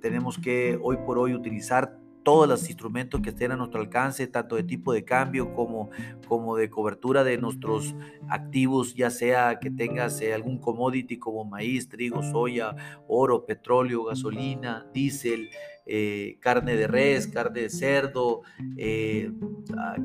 tenemos 0.00 0.38
que 0.38 0.78
hoy 0.80 0.96
por 1.04 1.18
hoy 1.18 1.34
utilizar 1.34 1.98
todos 2.26 2.48
los 2.48 2.68
instrumentos 2.68 3.20
que 3.20 3.30
estén 3.30 3.52
a 3.52 3.56
nuestro 3.56 3.80
alcance, 3.80 4.26
tanto 4.26 4.56
de 4.56 4.64
tipo 4.64 4.92
de 4.92 5.04
cambio 5.04 5.54
como, 5.54 5.90
como 6.26 6.56
de 6.56 6.68
cobertura 6.68 7.22
de 7.22 7.38
nuestros 7.38 7.94
activos, 8.28 8.96
ya 8.96 9.10
sea 9.10 9.60
que 9.60 9.70
tengas 9.70 10.20
eh, 10.20 10.34
algún 10.34 10.58
commodity 10.58 11.20
como 11.20 11.44
maíz, 11.44 11.88
trigo, 11.88 12.24
soya, 12.24 12.74
oro, 13.06 13.46
petróleo, 13.46 14.02
gasolina, 14.02 14.88
diésel, 14.92 15.50
eh, 15.86 16.36
carne 16.40 16.76
de 16.76 16.86
res, 16.86 17.28
carne 17.28 17.62
de 17.62 17.70
cerdo, 17.70 18.42
eh, 18.76 19.30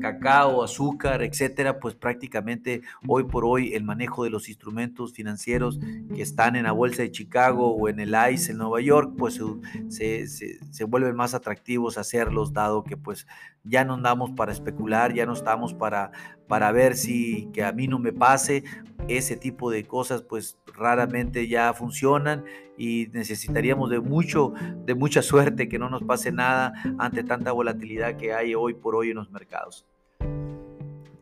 cacao, 0.00 0.62
azúcar, 0.62 1.22
etcétera, 1.22 1.80
pues 1.80 1.94
prácticamente 1.94 2.82
hoy 3.06 3.24
por 3.24 3.44
hoy 3.44 3.74
el 3.74 3.82
manejo 3.82 4.24
de 4.24 4.30
los 4.30 4.48
instrumentos 4.48 5.12
financieros 5.12 5.80
que 6.14 6.22
están 6.22 6.56
en 6.56 6.64
la 6.64 6.72
bolsa 6.72 7.02
de 7.02 7.10
Chicago 7.10 7.74
o 7.74 7.88
en 7.88 8.00
el 8.00 8.14
ICE 8.32 8.52
en 8.52 8.58
Nueva 8.58 8.80
York, 8.80 9.14
pues 9.18 9.40
se, 9.88 10.26
se 10.26 10.84
vuelven 10.84 11.16
más 11.16 11.34
atractivos 11.34 11.98
hacerlos, 11.98 12.52
dado 12.52 12.84
que 12.84 12.96
pues 12.96 13.26
ya 13.64 13.84
no 13.84 13.94
andamos 13.94 14.30
para 14.32 14.52
especular, 14.52 15.12
ya 15.12 15.26
no 15.26 15.32
estamos 15.32 15.74
para, 15.74 16.10
para 16.48 16.72
ver 16.72 16.96
si 16.96 17.48
que 17.52 17.64
a 17.64 17.72
mí 17.72 17.86
no 17.86 17.98
me 17.98 18.12
pase, 18.12 18.64
ese 19.08 19.36
tipo 19.36 19.70
de 19.70 19.84
cosas 19.84 20.22
pues 20.22 20.58
raramente 20.66 21.48
ya 21.48 21.72
funcionan 21.74 22.44
y 22.82 23.08
necesitaríamos 23.12 23.90
de 23.90 24.00
mucho 24.00 24.54
de 24.84 24.96
mucha 24.96 25.22
suerte 25.22 25.68
que 25.68 25.78
no 25.78 25.88
nos 25.88 26.02
pase 26.02 26.32
nada 26.32 26.72
ante 26.98 27.22
tanta 27.22 27.52
volatilidad 27.52 28.16
que 28.16 28.34
hay 28.34 28.56
hoy 28.56 28.74
por 28.74 28.96
hoy 28.96 29.10
en 29.10 29.18
los 29.18 29.30
mercados 29.30 29.86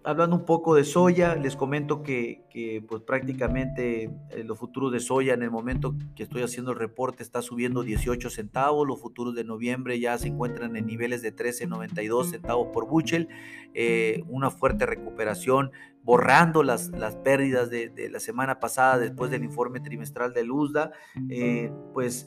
hablando 0.05 0.37
un 0.37 0.45
poco 0.45 0.75
de 0.75 0.85
soya, 0.85 1.35
les 1.35 1.57
comento 1.57 2.03
que, 2.03 2.85
pues 2.89 3.03
prácticamente 3.03 4.11
eh, 4.31 4.45
los 4.45 4.59
futuros 4.59 4.93
de 4.93 5.01
soya 5.01 5.35
en 5.35 5.43
el 5.43 5.51
momento 5.51 5.95
que 6.15 6.23
estoy 6.23 6.43
haciendo 6.43 6.73
el 6.73 6.79
reporte 6.79 7.23
está 7.23 7.43
subiendo 7.43 7.83
18 7.83 8.31
centavos, 8.31 8.87
los 8.87 9.01
futuros 9.01 9.35
de 9.35 9.45
noviembre 9.45 9.99
ya 10.01 10.17
se 10.19 10.29
encuentran 10.29 10.77
en 10.77 10.87
niveles 10.87 11.23
de 11.23 11.35
13.92 11.35 12.31
centavos 12.31 12.69
por 12.73 12.87
buchel, 12.87 13.29
eh, 13.75 14.23
una 14.29 14.51
fuerte 14.51 14.87
recuperación 14.87 15.71
borrando 16.03 16.63
las, 16.63 16.89
las 16.89 17.17
pérdidas 17.17 17.71
de, 17.71 18.09
la 18.11 18.21
semana 18.21 18.59
pasada 18.61 18.99
después 18.99 19.31
del 19.31 19.45
informe 19.45 19.81
trimestral 19.81 20.33
de 20.33 20.45
Luzda, 20.45 20.93
eh, 21.29 21.73
pues 21.95 22.27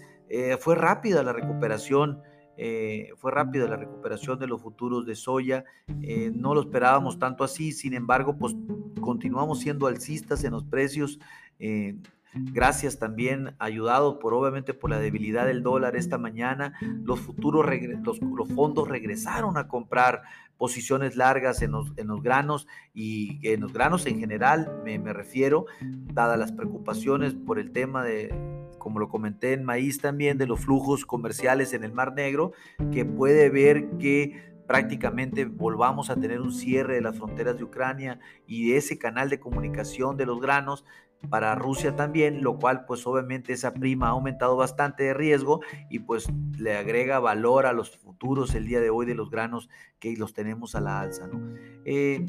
fue 0.60 0.74
rápida 0.74 1.22
la 1.22 1.32
recuperación 1.32 2.22
eh, 2.56 3.10
fue 3.18 3.32
rápida 3.32 3.68
la 3.68 3.78
recuperación 3.78 4.38
de 4.38 4.48
los 4.48 4.62
futuros 4.62 5.06
de 5.06 5.16
soya, 5.16 5.66
eh, 6.02 6.32
no 6.34 6.54
lo 6.54 6.62
esperábamos 6.62 7.18
tanto 7.18 7.44
así, 7.44 7.72
sin 7.72 7.94
embargo, 7.94 8.38
pues 8.38 8.56
continuamos 9.02 9.60
siendo 9.60 9.88
alcistas 9.88 10.44
en 10.44 10.52
los 10.52 10.64
precios. 10.64 11.20
Eh, 11.60 11.98
gracias 12.34 13.00
también, 13.00 13.56
ayudado 13.58 14.20
por 14.20 14.34
obviamente 14.34 14.74
por 14.74 14.90
la 14.90 15.00
debilidad 15.00 15.48
del 15.48 15.64
dólar 15.64 15.96
esta 15.96 16.18
mañana, 16.18 16.74
los 17.04 17.20
futuros, 17.20 17.66
los, 18.04 18.20
fondos 18.54 18.88
regresaron 18.88 19.58
a 19.58 19.68
comprar 19.68 20.22
posiciones 20.58 21.16
largas 21.16 21.62
en 21.62 21.72
los, 21.72 21.92
en 21.98 22.08
los 22.08 22.22
granos 22.22 22.68
y 22.94 23.40
en 23.48 23.62
los 23.62 23.74
granos 23.74 24.06
en 24.06 24.20
general, 24.20 24.82
me, 24.84 25.00
me 25.00 25.14
refiero, 25.14 25.66
dadas 25.82 26.38
las 26.38 26.52
preocupaciones 26.52 27.34
por 27.34 27.60
el 27.60 27.72
tema 27.72 28.04
de, 28.04 28.63
como 28.84 29.00
lo 29.00 29.08
comenté 29.08 29.54
en 29.54 29.64
maíz 29.64 30.02
también, 30.02 30.38
de 30.38 30.46
los 30.46 30.60
flujos 30.60 31.06
comerciales 31.06 31.74
en 31.74 31.86
el 31.86 31.94
Mar 31.94 32.14
Negro, 32.14 32.52
que 32.92 33.06
puede 33.06 33.50
ver 33.50 33.92
que 33.98 34.54
prácticamente 34.68 35.46
volvamos 35.46 36.10
a 36.10 36.18
tener 36.18 36.42
un 36.42 36.52
cierre 36.52 36.96
de 36.96 37.02
las 37.02 37.16
fronteras 37.16 37.58
de 37.58 37.64
Ucrania 37.64 38.20
y 38.46 38.70
de 38.70 38.78
ese 38.78 38.98
canal 38.98 39.30
de 39.30 39.40
comunicación 39.40 40.18
de 40.18 40.26
los 40.26 40.42
granos 40.42 40.84
para 41.30 41.56
Rusia 41.56 41.96
también, 41.96 42.44
lo 42.44 42.60
cual 42.60 42.84
pues 42.86 43.08
obviamente 43.08 43.54
esa 43.54 43.74
prima 43.74 44.08
ha 44.08 44.10
aumentado 44.10 44.58
bastante 44.58 45.04
de 45.04 45.14
riesgo 45.14 45.62
y 45.90 46.00
pues 46.00 46.28
le 46.58 46.76
agrega 46.76 47.20
valor 47.20 47.66
a 47.66 47.72
los 47.72 47.98
futuros 47.98 48.54
el 48.54 48.66
día 48.66 48.82
de 48.82 48.90
hoy 48.90 49.06
de 49.06 49.16
los 49.16 49.30
granos 49.30 49.70
que 50.00 50.14
los 50.18 50.34
tenemos 50.34 50.76
a 50.76 50.82
la 50.82 51.00
alza. 51.00 51.28
¿no? 51.28 51.40
Eh, 51.86 52.26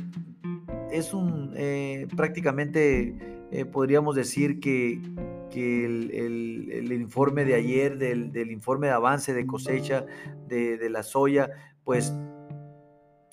es 0.92 1.12
un 1.12 1.52
eh, 1.56 2.06
prácticamente 2.16 3.43
eh, 3.54 3.64
podríamos 3.64 4.16
decir 4.16 4.58
que, 4.58 5.00
que 5.50 5.84
el, 5.84 6.92
informe 6.92 7.44
de 7.44 7.54
ayer 7.54 7.98
del, 7.98 8.50
informe 8.50 8.88
de 8.88 8.92
avance 8.92 9.32
de 9.32 9.46
cosecha 9.46 10.04
de, 10.48 10.76
de 10.76 10.90
la 10.90 11.04
soya 11.04 11.50
pues 11.84 12.12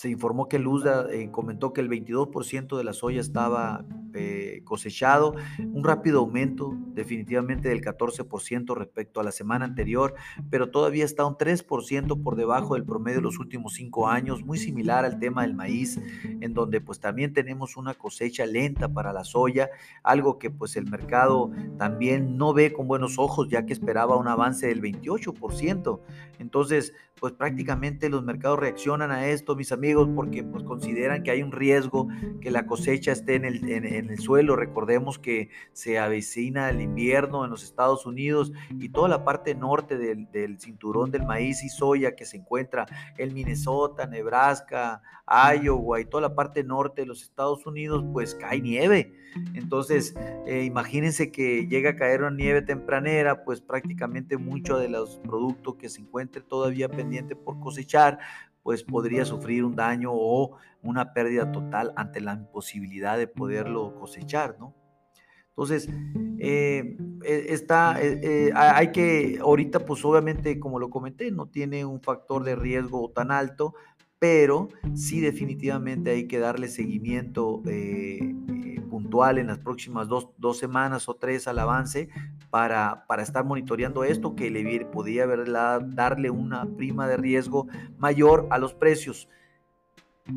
se 0.02 0.10
informó 0.10 0.48
que 0.48 0.58
Luzda 0.58 1.06
eh, 1.12 1.30
comentó 1.32 1.74
que 1.74 1.82
el 1.82 1.88
22% 1.88 2.76
de 2.76 2.84
la 2.84 2.94
soya 2.94 3.22
estaba 3.22 3.86
eh, 4.16 4.41
cosechado, 4.64 5.36
un 5.60 5.84
rápido 5.84 6.20
aumento 6.20 6.78
definitivamente 6.94 7.70
del 7.70 7.82
14% 7.82 8.76
respecto 8.76 9.20
a 9.20 9.24
la 9.24 9.32
semana 9.32 9.66
anterior, 9.66 10.14
pero 10.50 10.70
todavía 10.70 11.06
está 11.06 11.26
un 11.26 11.36
3% 11.36 12.22
por 12.22 12.36
debajo 12.36 12.76
del 12.76 12.86
promedio 12.86 13.18
de 13.18 13.24
los 13.24 13.40
últimos 13.40 13.74
cinco 13.74 14.08
años, 14.08 14.44
muy 14.44 14.58
similar 14.58 15.06
al 15.06 15.20
tema 15.20 15.44
del 15.44 15.54
maíz, 15.54 16.00
en 16.24 16.54
donde 16.54 16.82
pues 16.82 17.00
también 17.00 17.34
tenemos 17.34 17.78
una 17.78 17.94
cosecha 17.94 18.46
lenta 18.46 18.90
para 18.90 19.14
la 19.14 19.24
soya, 19.24 19.70
algo 20.04 20.40
que 20.40 20.50
pues 20.50 20.76
el 20.76 20.90
mercado 20.90 21.52
también 21.78 22.38
no 22.38 22.54
ve 22.54 22.74
con 22.74 22.88
buenos 22.88 23.18
ojos, 23.18 23.48
ya 23.50 23.66
que 23.66 23.74
esperaba 23.74 24.18
un 24.18 24.28
avance 24.28 24.68
del 24.68 24.82
28%. 24.82 26.00
Entonces, 26.40 26.94
pues 27.20 27.34
prácticamente 27.34 28.10
los 28.10 28.24
mercados 28.24 28.60
reaccionan 28.60 29.12
a 29.12 29.28
esto, 29.28 29.56
mis 29.56 29.72
amigos, 29.72 30.10
porque 30.16 30.44
pues 30.44 30.64
consideran 30.64 31.22
que 31.22 31.30
hay 31.30 31.44
un 31.44 31.52
riesgo 31.52 32.08
que 32.42 32.50
la 32.50 32.66
cosecha 32.66 33.12
esté 33.12 33.36
en 33.36 33.46
el, 33.46 33.70
en 33.70 34.10
el 34.10 34.18
suelo. 34.18 34.41
Recordemos 34.48 35.20
que 35.20 35.50
se 35.74 36.00
avecina 36.00 36.70
el 36.70 36.82
invierno 36.82 37.46
en 37.46 37.52
los 37.52 37.64
Estados 37.64 38.06
Unidos 38.06 38.52
y 38.80 38.90
toda 38.90 39.08
la 39.08 39.24
parte 39.24 39.56
norte 39.56 39.98
del, 39.98 40.60
cinturón 40.60 41.12
del 41.12 41.26
maíz 41.26 41.64
y 41.64 41.70
soya 41.70 42.16
que 42.16 42.26
se 42.26 42.38
encuentra 42.38 42.86
en 43.18 43.34
Minnesota, 43.34 44.08
Nebraska, 44.08 45.02
Iowa 45.28 46.02
y 46.02 46.06
toda 46.06 46.22
la 46.22 46.36
parte 46.36 46.64
norte 46.64 47.02
de 47.02 47.08
los 47.08 47.24
Estados 47.24 47.66
Unidos, 47.66 48.04
pues 48.12 48.36
cae 48.36 48.62
nieve. 48.62 49.14
Entonces, 49.54 50.14
eh, 50.46 50.64
imagínense 50.66 51.32
que 51.32 51.68
llega 51.68 51.92
a 51.92 51.96
caer 51.96 52.22
una 52.22 52.36
nieve 52.36 52.62
tempranera, 52.62 53.46
pues 53.46 53.62
prácticamente 53.62 54.38
mucho 54.38 54.78
de 54.78 54.90
los 54.90 55.20
productos 55.20 55.76
que 55.76 55.90
se 55.90 56.02
encuentren 56.02 56.46
todavía 56.46 56.90
pendiente 56.90 57.36
por 57.36 57.60
cosechar, 57.60 58.20
pues 58.64 58.84
podría 58.84 59.26
sufrir 59.26 59.64
un 59.64 59.76
daño 59.76 60.12
o 60.14 60.58
una 60.82 61.14
pérdida 61.14 61.52
total 61.52 61.94
ante 61.96 62.22
la 62.22 62.34
imposibilidad 62.34 63.18
de 63.18 63.28
poderlo 63.28 63.96
cosechar, 63.96 64.58
¿no? 64.60 64.76
Entonces, 65.52 65.90
eh, 66.40 66.98
e, 67.24 67.54
está, 67.54 68.02
eh, 68.02 68.20
eh, 68.24 68.52
hay 68.56 68.92
que, 68.92 69.38
ahorita 69.42 69.86
pues 69.86 70.04
obviamente, 70.06 70.60
como 70.60 70.80
lo 70.80 70.90
comenté, 70.90 71.30
no 71.30 71.48
tiene 71.48 71.86
un 71.86 72.02
factor 72.02 72.44
de 72.44 72.56
riesgo 72.56 73.12
tan 73.12 73.32
alto, 73.32 73.76
pero 74.18 74.70
sí 74.96 75.20
definitivamente 75.20 76.12
hay 76.12 76.28
que 76.28 76.40
darle 76.40 76.68
seguimiento 76.68 77.62
puntual 78.90 79.40
en 79.40 79.48
las 79.48 79.60
próximas 79.60 80.08
dos, 80.08 80.30
dos, 80.38 80.58
semanas 80.58 81.10
o 81.10 81.16
tres 81.16 81.48
al 81.48 81.60
avance 81.60 82.10
para, 82.52 83.06
estar 83.20 83.46
monitoreando 83.46 84.04
esto 84.04 84.36
que 84.36 84.52
le 84.52 84.86
podría 84.86 85.26
darle 85.26 86.30
una 86.30 86.66
prima 86.66 87.08
de 87.08 87.18
riesgo 87.18 87.68
mayor 87.98 88.48
a 88.52 88.60
los 88.60 88.74
precios. 88.74 89.30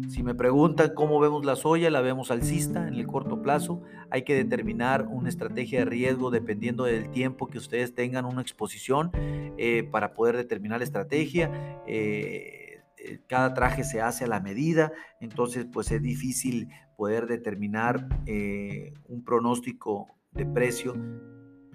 Si 0.08 0.22
me 0.22 0.34
preguntan 0.34 0.92
cómo 0.94 1.20
vemos 1.20 1.44
la 1.44 1.56
soya, 1.56 1.90
la 1.90 2.00
vemos 2.00 2.30
alcista 2.30 2.88
en 2.88 2.94
el 2.94 3.06
corto 3.06 3.42
plazo. 3.42 3.82
Hay 4.10 4.22
que 4.22 4.34
determinar 4.34 5.06
una 5.08 5.28
estrategia 5.28 5.80
de 5.80 5.84
riesgo 5.84 6.30
dependiendo 6.30 6.84
del 6.84 7.10
tiempo 7.10 7.48
que 7.48 7.58
ustedes 7.58 7.94
tengan 7.94 8.24
una 8.24 8.40
exposición 8.40 9.10
eh, 9.58 9.82
para 9.90 10.14
poder 10.14 10.36
determinar 10.36 10.78
la 10.78 10.84
estrategia. 10.84 11.82
Eh, 11.86 12.80
eh, 12.96 13.20
cada 13.26 13.54
traje 13.54 13.84
se 13.84 14.00
hace 14.00 14.24
a 14.24 14.28
la 14.28 14.40
medida, 14.40 14.92
entonces 15.20 15.66
pues 15.70 15.90
es 15.90 16.00
difícil 16.00 16.68
poder 16.96 17.26
determinar 17.26 18.08
un 18.26 19.24
pronóstico 19.24 20.16
de 20.32 20.46
precio 20.46 20.94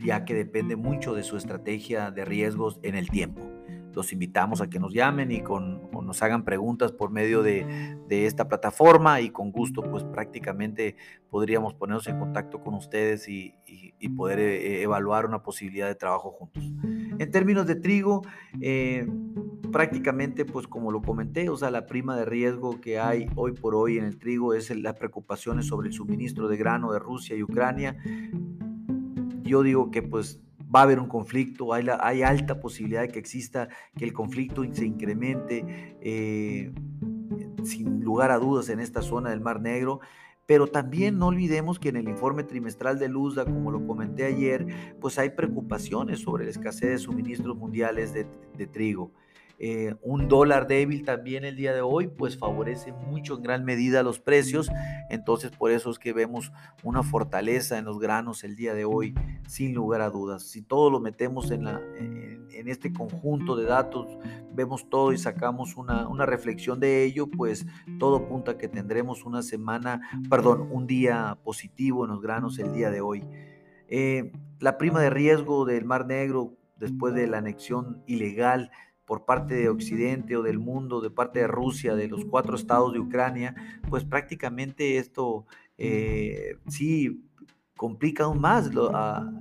ya 0.03 0.25
que 0.25 0.33
depende 0.33 0.75
mucho 0.75 1.13
de 1.13 1.23
su 1.23 1.37
estrategia 1.37 2.11
de 2.11 2.25
riesgos 2.25 2.79
en 2.83 2.95
el 2.95 3.09
tiempo. 3.09 3.41
Los 3.93 4.13
invitamos 4.13 4.61
a 4.61 4.69
que 4.69 4.79
nos 4.79 4.93
llamen 4.93 5.31
y 5.31 5.41
con, 5.41 5.89
o 5.93 6.01
nos 6.01 6.21
hagan 6.21 6.45
preguntas 6.45 6.91
por 6.91 7.09
medio 7.09 7.43
de, 7.43 7.97
esta 8.09 8.47
plataforma 8.47 9.19
y 9.21 9.29
con 9.29 9.51
gusto 9.51 9.81
pues 9.81 10.03
prácticamente 10.03 10.95
podríamos 11.29 11.73
ponernos 11.73 12.07
en 12.07 12.17
contacto 12.19 12.61
con 12.61 12.75
ustedes 12.75 13.27
y, 13.27 13.55
poder 14.15 14.39
eh, 14.39 14.81
evaluar 14.81 15.25
una 15.25 15.43
posibilidad 15.43 15.87
de 15.87 15.95
trabajo 15.95 16.31
juntos. 16.31 16.63
En 17.19 17.31
términos 17.31 17.67
de 17.67 17.75
trigo, 17.75 18.21
eh, 18.61 19.07
prácticamente 19.71 20.45
pues 20.45 20.67
como 20.67 20.91
lo 20.91 21.01
comenté, 21.01 21.49
o 21.49 21.57
sea, 21.57 21.69
la 21.69 21.85
prima 21.85 22.15
de 22.17 22.25
riesgo 22.25 22.79
que 22.81 22.99
hay 22.99 23.27
hoy 23.35 23.51
por 23.51 23.75
hoy 23.75 23.97
en 23.97 24.05
el 24.05 24.17
trigo 24.17 24.53
es 24.53 24.69
las 24.75 24.95
preocupaciones 24.95 25.67
sobre 25.67 25.89
el 25.89 25.93
suministro 25.93 26.47
de 26.47 26.57
grano 26.57 26.91
de 26.91 26.99
Rusia 26.99 27.35
y 27.35 27.43
Ucrania 27.43 27.97
yo 29.49 29.63
digo 29.63 29.91
que 29.91 30.01
pues 30.01 30.41
va 30.73 30.81
a 30.81 30.83
haber 30.83 30.99
un 30.99 31.07
conflicto, 31.07 31.73
hay, 31.73 31.87
hay 31.99 32.21
alta 32.21 32.59
posibilidad 32.59 33.01
de 33.01 33.09
que 33.09 33.19
exista, 33.19 33.69
que 33.97 34.05
el 34.05 34.13
conflicto 34.13 34.63
se 34.71 34.85
incremente 34.85 35.97
eh, 36.01 36.71
sin 37.63 38.03
lugar 38.03 38.31
a 38.31 38.37
dudas 38.37 38.69
en 38.69 38.79
esta 38.79 39.01
zona 39.01 39.31
del 39.31 39.41
Mar 39.41 39.59
Negro. 39.61 39.99
Pero 40.45 40.65
también 40.65 41.19
no 41.19 41.27
olvidemos 41.27 41.77
que 41.77 41.89
en 41.89 41.97
el 41.97 42.09
informe 42.09 42.43
trimestral 42.43 42.97
de 42.97 43.07
Luzda, 43.07 43.45
como 43.45 43.69
lo 43.69 43.85
comenté 43.85 44.25
ayer, 44.25 44.95
pues 44.99 45.19
hay 45.19 45.29
preocupaciones 45.29 46.21
sobre 46.21 46.45
la 46.45 46.49
escasez 46.49 46.89
de 46.89 46.97
suministros 46.97 47.55
mundiales 47.55 48.13
de, 48.13 48.25
de 48.57 48.65
trigo. 48.65 49.11
Eh, 49.61 49.93
un 50.01 50.29
dólar 50.29 50.67
débil 50.67 51.03
también 51.03 51.43
el 51.43 51.57
día 51.57 51.73
de 51.73 51.81
hoy, 51.81 52.07
pues 52.07 52.37
favorece 52.37 52.93
mucho 52.93 53.35
en 53.35 53.43
gran 53.43 53.65
medida 53.65 54.03
los 54.03 54.19
precios. 54.19 54.71
Entonces, 55.09 55.51
por 55.51 55.71
eso 55.71 55.91
es 55.91 55.99
que 55.99 56.13
vemos 56.13 56.53
una 56.81 57.03
fortaleza 57.03 57.77
en 57.77 57.83
los 57.83 57.99
granos 57.99 58.45
el 58.45 58.55
día 58.55 58.73
de 58.73 58.85
hoy, 58.85 59.13
sin 59.47 59.73
lugar 59.73 59.99
a 59.99 60.09
dudas. 60.09 60.43
Si 60.43 60.61
todo 60.61 60.89
lo 60.89 61.01
metemos 61.01 61.51
en, 61.51 61.67
este 62.67 62.93
conjunto 62.93 63.55
de 63.55 63.65
datos, 63.65 64.17
vemos 64.53 64.89
todo 64.89 65.11
y 65.11 65.17
sacamos 65.17 65.75
una, 65.75 66.07
una 66.07 66.25
reflexión 66.25 66.79
de 66.79 67.03
ello, 67.03 67.27
pues 67.27 67.65
todo 67.99 68.17
apunta 68.17 68.51
a 68.51 68.57
que 68.57 68.67
tendremos 68.67 69.25
una 69.25 69.41
semana, 69.41 70.01
perdón, 70.29 70.69
un 70.71 70.87
día 70.87 71.37
positivo 71.43 72.05
en 72.05 72.11
los 72.11 72.21
granos 72.21 72.59
el 72.59 72.71
día 72.73 72.91
de 72.91 73.01
hoy. 73.01 73.23
Eh, 73.89 74.31
la 74.59 74.77
prima 74.77 75.01
de 75.01 75.09
riesgo 75.09 75.65
del 75.65 75.83
Mar 75.83 76.05
Negro 76.05 76.53
después 76.77 77.13
de 77.13 77.27
la 77.27 77.39
anexión 77.39 78.03
ilegal 78.07 78.71
por 79.09 79.25
parte 79.25 79.55
de 79.55 79.69
Occidente 79.69 80.37
o 80.37 80.43
del 80.43 80.59
mundo, 80.59 81.01
de 81.01 81.09
parte 81.09 81.39
de 81.39 81.47
Rusia, 81.47 81.95
de 81.95 82.07
los 82.07 82.25
cuatro 82.25 82.55
estados 82.55 82.93
de 82.93 82.99
Ucrania, 82.99 83.55
pues 83.89 84.05
prácticamente 84.05 84.99
esto 84.99 85.47
eh, 85.79 86.57
sí 86.67 87.23
complica 87.79 88.25
aún 88.25 88.41
más 88.41 88.69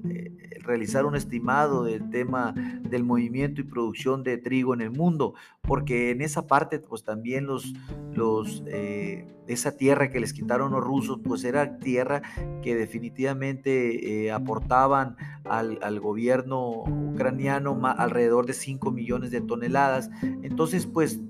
eh, 0.09 0.61
realizar 0.61 1.05
un 1.05 1.17
estimado 1.17 1.83
del 1.83 2.09
tema 2.09 2.55
del 2.89 3.03
movimiento 3.03 3.61
y 3.61 3.65
producción 3.65 4.23
de 4.23 4.39
trigo 4.39 4.75
en 4.75 4.81
el 4.81 4.93
mundo, 4.93 5.35
porque 5.61 6.13
en 6.13 6.23
esa 6.23 6.47
parte 6.47 6.79
pues 6.79 7.03
también 7.03 7.47
los, 7.47 7.75
los 8.15 8.63
eh, 8.69 9.27
esa 9.49 9.77
tierra 9.77 10.11
que 10.11 10.21
les 10.21 10.33
quitaron 10.33 10.71
los 10.71 10.85
rusos 10.85 11.19
pues 11.25 11.43
era 11.43 11.81
tierra 11.81 12.23
que 12.63 12.77
definitivamente 12.77 14.27
eh, 14.27 14.31
aportaban 14.31 15.17
al, 15.43 15.81
al, 15.83 15.99
gobierno 15.99 16.85
ucraniano 16.85 17.77
alrededor 17.83 18.47
de 18.47 18.53
5 18.53 18.93
millones 18.93 19.33
de 19.33 19.41
toneladas, 19.41 20.11
entonces 20.23 20.87
pues, 20.87 21.21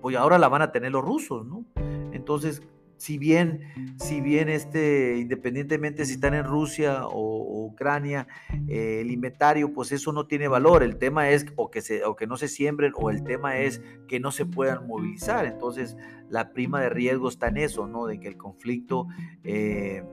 pues 0.00 0.16
ahora 0.16 0.38
la 0.38 0.48
van 0.48 0.62
a 0.62 0.72
tener 0.72 0.92
los 0.92 1.04
rusos, 1.04 1.44
¿no? 1.44 1.66
Entonces 2.12 2.62
si 2.96 3.18
bien, 3.18 3.60
si 3.98 4.20
bien 4.20 4.48
este, 4.48 5.18
independientemente 5.18 6.04
si 6.04 6.14
están 6.14 6.34
en 6.34 6.44
Rusia 6.44 7.06
o, 7.06 7.66
Ucrania, 7.66 8.26
eh, 8.68 9.00
el 9.00 9.10
inventario, 9.10 9.72
pues 9.72 9.92
eso 9.92 10.12
no 10.12 10.26
tiene 10.26 10.48
valor. 10.48 10.82
El 10.82 10.96
tema 10.96 11.30
es 11.30 11.46
o 11.56 11.70
que, 11.70 11.80
se, 11.80 12.04
o 12.04 12.16
que 12.16 12.26
no 12.26 12.36
se 12.36 12.48
siembren 12.48 12.92
o 12.96 13.10
el 13.10 13.24
tema 13.24 13.58
es 13.58 13.82
que 14.08 14.20
no 14.20 14.30
se 14.30 14.46
puedan 14.46 14.86
movilizar. 14.86 15.44
Entonces, 15.46 15.96
la 16.30 16.52
prima 16.52 16.80
de 16.80 16.88
riesgo 16.88 17.28
está 17.28 17.48
en 17.48 17.58
eso, 17.58 17.86
¿no? 17.86 18.06
De 18.06 18.18
que 18.18 18.28
el 18.28 18.36
conflicto 18.36 19.08
eh, 19.44 20.04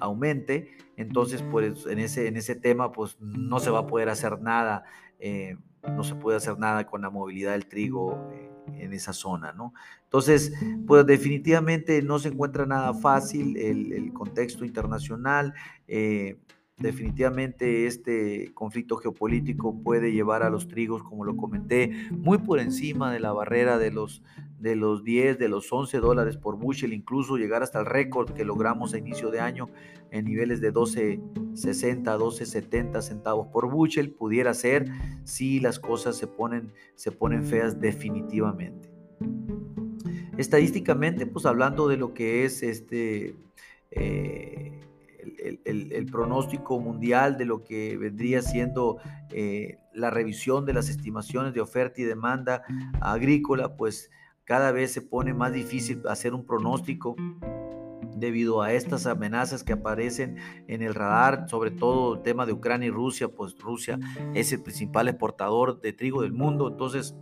aumente, 0.00 0.76
entonces 0.96 1.42
pues 1.42 1.86
en 1.86 1.98
ese, 1.98 2.28
en 2.28 2.36
ese 2.36 2.54
tema 2.54 2.92
pues 2.92 3.16
no 3.20 3.58
se 3.60 3.70
va 3.70 3.80
a 3.80 3.86
poder 3.86 4.08
hacer 4.08 4.40
nada, 4.40 4.84
eh, 5.18 5.56
no 5.88 6.04
se 6.04 6.14
puede 6.14 6.36
hacer 6.36 6.58
nada 6.58 6.86
con 6.86 7.00
la 7.02 7.10
movilidad 7.10 7.52
del 7.52 7.66
trigo 7.66 8.28
en 8.66 8.92
esa 8.92 9.12
zona, 9.12 9.52
¿no? 9.52 9.74
Entonces, 10.04 10.52
pues 10.86 11.04
definitivamente 11.06 12.00
no 12.02 12.18
se 12.18 12.28
encuentra 12.28 12.66
nada 12.66 12.94
fácil 12.94 13.56
el, 13.56 14.12
contexto 14.12 14.64
internacional. 14.64 15.54
Eh, 15.88 16.36
definitivamente 16.78 17.86
este 17.86 18.52
conflicto 18.52 18.96
geopolítico 18.96 19.80
puede 19.82 20.12
llevar 20.12 20.42
a 20.42 20.50
los 20.50 20.68
trigos, 20.68 21.02
como 21.02 21.24
lo 21.24 21.36
comenté, 21.36 21.92
muy 22.10 22.38
por 22.38 22.60
encima 22.60 23.10
de 23.10 23.18
la 23.18 23.32
barrera 23.32 23.78
de 23.78 23.90
los, 23.90 24.22
de 24.58 24.76
los 24.76 25.02
10, 25.02 25.38
de 25.38 25.48
los 25.48 25.72
11 25.72 25.98
dólares 26.00 26.36
por 26.36 26.56
bushel, 26.56 26.92
incluso 26.92 27.38
llegar 27.38 27.62
hasta 27.62 27.80
el 27.80 27.86
récord 27.86 28.32
que 28.32 28.44
logramos 28.44 28.92
a 28.92 28.98
inicio 28.98 29.30
de 29.30 29.40
año 29.40 29.70
en 30.10 30.26
niveles 30.26 30.60
de 30.60 30.72
12.60, 30.72 32.04
12.70 32.04 33.00
centavos 33.00 33.46
por 33.48 33.70
bushel, 33.70 34.10
pudiera 34.10 34.52
ser 34.52 34.86
si 35.24 35.60
las 35.60 35.78
cosas 35.78 36.16
se 36.16 36.26
ponen, 36.26 36.72
se 36.94 37.10
ponen 37.10 37.42
feas 37.42 37.80
definitivamente. 37.80 38.90
Estadísticamente, 40.36 41.26
pues 41.26 41.46
hablando 41.46 41.88
de 41.88 41.96
lo 41.96 42.12
que 42.12 42.44
es 42.44 42.62
este... 42.62 43.34
Eh, 43.92 44.85
el, 45.64 46.06
pronóstico 46.06 46.78
mundial 46.80 47.36
de 47.36 47.44
lo 47.44 47.64
que 47.64 47.96
vendría 47.96 48.42
siendo 48.42 48.98
eh, 49.30 49.78
la 49.92 50.10
revisión 50.10 50.66
de 50.66 50.72
las 50.72 50.88
estimaciones 50.88 51.54
de 51.54 51.60
oferta 51.60 52.00
y 52.00 52.04
demanda 52.04 52.62
agrícola, 53.00 53.76
pues 53.76 54.10
cada 54.44 54.72
vez 54.72 54.92
se 54.92 55.02
pone 55.02 55.34
más 55.34 55.52
difícil 55.52 56.02
hacer 56.08 56.34
un 56.34 56.46
pronóstico 56.46 57.16
debido 58.16 58.62
a 58.62 58.72
estas 58.72 59.06
amenazas 59.06 59.62
que 59.62 59.74
aparecen 59.74 60.36
en 60.68 60.82
el 60.82 60.94
radar, 60.94 61.48
sobre 61.48 61.70
todo 61.70 62.14
el 62.14 62.22
tema 62.22 62.46
de 62.46 62.52
Ucrania 62.52 62.88
y 62.88 62.90
Rusia, 62.90 63.28
pues 63.28 63.56
Rusia 63.58 63.98
es 64.34 64.52
el 64.52 64.62
principal 64.62 65.08
exportador 65.08 65.80
de 65.80 65.92
trigo 65.92 66.22
del 66.22 66.32
mundo, 66.32 66.68
entonces 66.68 67.14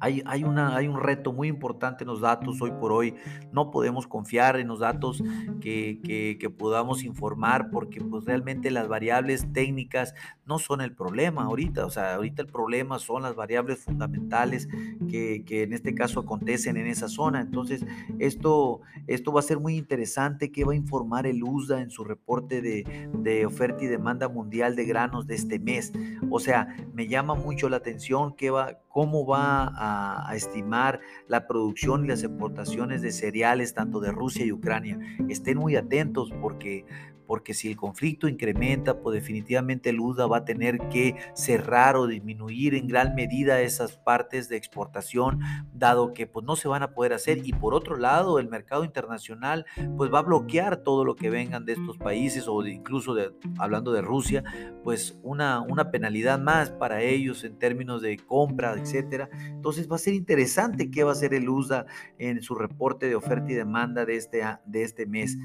hay, 0.00 0.44
una, 0.44 0.76
hay 0.76 0.88
un 0.88 1.00
reto 1.00 1.32
muy 1.32 1.48
importante 1.48 2.04
en 2.04 2.08
los 2.08 2.20
datos 2.20 2.60
hoy 2.60 2.72
por 2.72 2.92
hoy. 2.92 3.14
No 3.52 3.70
podemos 3.70 4.06
confiar 4.06 4.56
en 4.58 4.68
los 4.68 4.80
datos 4.80 5.22
que, 5.60 6.00
que, 6.38 6.50
podamos 6.50 7.04
informar 7.04 7.70
porque 7.70 8.00
pues, 8.00 8.24
realmente 8.24 8.70
las 8.70 8.88
variables 8.88 9.52
técnicas 9.52 10.14
no 10.46 10.58
son 10.58 10.80
el 10.80 10.94
problema 10.94 11.44
ahorita. 11.44 11.84
O 11.84 11.90
sea, 11.90 12.14
ahorita 12.14 12.42
el 12.42 12.48
problema 12.48 12.98
son 12.98 13.22
las 13.22 13.34
variables 13.34 13.78
fundamentales 13.78 14.68
que, 15.10 15.44
que 15.44 15.62
en 15.62 15.72
este 15.72 15.94
caso 15.94 16.20
acontecen 16.20 16.76
en 16.76 16.86
esa 16.86 17.08
zona. 17.08 17.40
Entonces, 17.40 17.84
esto, 18.18 18.80
esto 19.06 19.32
va 19.32 19.40
a 19.40 19.42
ser 19.44 19.58
muy 19.58 19.76
interesante. 19.76 20.50
¿Qué 20.50 20.64
va 20.64 20.72
a 20.72 20.76
informar 20.76 21.26
el 21.26 21.42
USDA 21.42 21.80
en 21.80 21.90
su 21.90 22.04
reporte 22.04 22.62
de, 22.62 23.08
de 23.12 23.46
oferta 23.46 23.84
y 23.84 23.86
demanda 23.86 24.28
mundial 24.28 24.76
de 24.76 24.84
granos 24.84 25.26
de 25.26 25.34
este 25.34 25.58
mes? 25.58 25.92
O 26.30 26.40
sea, 26.40 26.74
me 26.94 27.06
llama 27.06 27.34
mucho 27.34 27.68
la 27.68 27.76
atención 27.76 28.34
qué 28.34 28.50
va, 28.50 28.78
cómo 28.94 29.26
va 29.26 29.72
a, 29.74 30.36
estimar 30.36 31.00
la 31.26 31.48
producción 31.48 32.04
y 32.04 32.08
las 32.08 32.22
exportaciones 32.22 33.02
de 33.02 33.10
cereales 33.10 33.74
tanto 33.74 33.98
de 33.98 34.12
Rusia 34.12 34.46
y 34.46 34.52
Ucrania. 34.52 35.00
Estén 35.28 35.58
muy 35.58 35.74
atentos 35.74 36.32
porque 36.40 36.84
porque 37.26 37.54
si 37.54 37.68
el 37.68 37.76
conflicto 37.76 38.28
incrementa, 38.28 39.00
pues 39.00 39.14
definitivamente 39.14 39.90
el 39.90 40.00
UDA 40.00 40.26
va 40.26 40.38
a 40.38 40.44
tener 40.44 40.78
que 40.88 41.16
cerrar 41.34 41.96
o 41.96 42.06
disminuir 42.06 42.74
en 42.74 42.88
gran 42.88 43.14
medida 43.14 43.60
esas 43.60 43.96
partes 43.96 44.48
de 44.48 44.56
exportación, 44.56 45.40
dado 45.72 46.12
que 46.12 46.26
pues 46.26 46.44
no 46.44 46.56
se 46.56 46.68
van 46.68 46.82
a 46.82 46.92
poder 46.92 47.12
hacer. 47.12 47.38
Y 47.44 47.52
por 47.52 47.74
otro 47.74 47.96
lado, 47.96 48.38
el 48.38 48.48
mercado 48.48 48.84
internacional 48.84 49.66
pues 49.96 50.12
va 50.12 50.20
a 50.20 50.22
bloquear 50.22 50.78
todo 50.78 51.04
lo 51.04 51.16
que 51.16 51.30
vengan 51.30 51.64
de 51.64 51.74
estos 51.74 51.98
países 51.98 52.46
o 52.48 52.64
incluso 52.66 53.14
de, 53.14 53.32
hablando 53.58 53.92
de 53.92 54.02
Rusia, 54.02 54.44
pues 54.82 55.18
una, 55.22 55.60
una 55.60 55.90
penalidad 55.90 56.38
más 56.38 56.70
para 56.70 57.02
ellos 57.02 57.44
en 57.44 57.58
términos 57.58 58.02
de 58.02 58.16
compra, 58.18 58.74
etcétera. 58.74 59.28
Entonces 59.48 59.90
va 59.90 59.96
a 59.96 59.98
ser 59.98 60.14
interesante 60.14 60.90
qué 60.90 61.04
va 61.04 61.10
a 61.10 61.14
hacer 61.14 61.34
el 61.34 61.48
USDA 61.48 61.86
en 62.18 62.42
su 62.42 62.54
reporte 62.54 63.08
de 63.08 63.14
oferta 63.14 63.50
y 63.50 63.54
demanda 63.54 64.04
de 64.04 64.16
este, 64.16 64.42
de 64.66 64.82
este 64.82 65.06
mes 65.06 65.36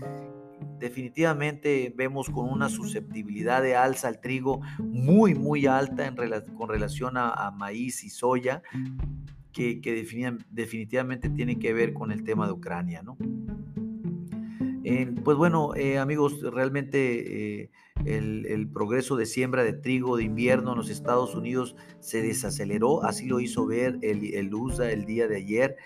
definitivamente 0.79 1.93
vemos 1.95 2.29
con 2.29 2.49
una 2.49 2.69
susceptibilidad 2.69 3.61
de 3.61 3.75
alza 3.75 4.07
al 4.07 4.19
trigo 4.19 4.61
muy, 4.79 5.35
muy 5.35 5.65
alta 5.67 6.07
en 6.07 6.15
con 6.55 6.69
relación 6.69 7.13
a, 7.15 7.51
maíz 7.51 8.03
y 8.03 8.09
soya, 8.09 8.63
que, 9.51 9.79
definitivamente 10.49 11.29
tiene 11.29 11.59
que 11.59 11.73
ver 11.73 11.93
con 11.93 12.11
el 12.11 12.23
tema 12.23 12.45
de 12.45 12.53
Ucrania, 12.53 13.01
¿no? 13.03 13.17
pues 15.23 15.37
bueno, 15.37 15.75
eh, 15.75 15.99
amigos, 15.99 16.41
realmente 16.41 17.61
eh, 17.61 17.69
el, 18.05 18.67
progreso 18.73 19.17
de 19.17 19.27
siembra 19.27 19.63
de 19.63 19.73
trigo 19.73 20.17
de 20.17 20.23
invierno 20.23 20.71
en 20.71 20.77
los 20.77 20.89
Estados 20.89 21.35
Unidos 21.35 21.75
se 21.99 22.21
desaceleró, 22.23 23.03
así 23.03 23.27
lo 23.27 23.39
hizo 23.39 23.67
ver 23.67 23.99
el, 24.01 24.33
el 24.33 24.53
USA 24.53 24.91
el 24.91 25.05
día 25.05 25.27
de 25.27 25.35
ayer. 25.35 25.77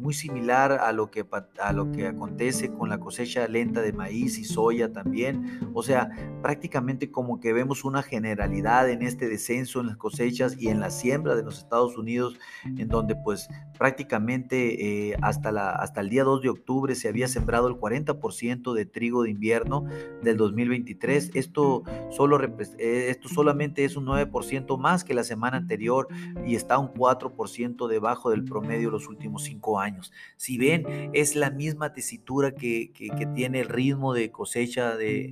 Muy 0.00 0.14
similar 0.14 0.72
a 0.72 0.92
lo, 0.92 1.10
que, 1.10 1.26
a 1.60 1.72
lo 1.72 1.92
que 1.92 2.06
acontece 2.06 2.72
con 2.72 2.88
la 2.88 2.98
cosecha 2.98 3.46
lenta 3.46 3.82
de 3.82 3.92
maíz 3.92 4.38
y 4.38 4.44
soya 4.44 4.92
también. 4.92 5.60
O 5.74 5.82
sea, 5.82 6.08
prácticamente 6.42 7.10
como 7.10 7.38
que 7.38 7.52
vemos 7.52 7.84
una 7.84 8.02
generalidad 8.02 8.88
en 8.88 9.02
este 9.02 9.28
descenso 9.28 9.80
en 9.80 9.88
las 9.88 9.96
cosechas 9.98 10.56
y 10.58 10.68
en 10.68 10.80
la 10.80 10.90
siembra 10.90 11.34
de 11.34 11.42
los 11.42 11.58
Estados 11.58 11.98
Unidos, 11.98 12.38
en 12.64 12.88
donde 12.88 13.14
pues 13.14 13.48
prácticamente 13.78 15.10
eh, 15.10 15.16
hasta, 15.20 15.52
la, 15.52 15.70
hasta 15.70 16.00
el 16.00 16.08
día 16.08 16.24
2 16.24 16.42
de 16.42 16.48
octubre 16.48 16.94
se 16.94 17.08
había 17.08 17.28
sembrado 17.28 17.68
el 17.68 17.74
40% 17.74 18.72
de 18.72 18.86
trigo 18.86 19.22
de 19.22 19.30
invierno 19.30 19.84
del 20.22 20.36
2023. 20.36 21.32
Esto, 21.34 21.84
solo, 22.10 22.42
eh, 22.42 23.10
esto 23.10 23.28
solamente 23.28 23.84
es 23.84 23.96
un 23.96 24.06
9% 24.06 24.78
más 24.78 25.04
que 25.04 25.14
la 25.14 25.24
semana 25.24 25.58
anterior 25.58 26.08
y 26.46 26.54
está 26.54 26.78
un 26.78 26.92
4% 26.92 27.88
debajo 27.88 28.30
del 28.30 28.44
promedio 28.44 28.90
los 28.90 29.08
últimos 29.08 29.44
cinco 29.44 29.78
años. 29.78 29.89
Si 30.36 30.58
ven, 30.58 31.10
es 31.12 31.36
la 31.36 31.50
misma 31.50 31.92
tesitura 31.92 32.52
que, 32.52 32.92
tiene 33.34 33.60
el 33.60 33.68
ritmo 33.68 34.14
de 34.14 34.30
cosecha 34.30 34.96
de, 34.96 35.30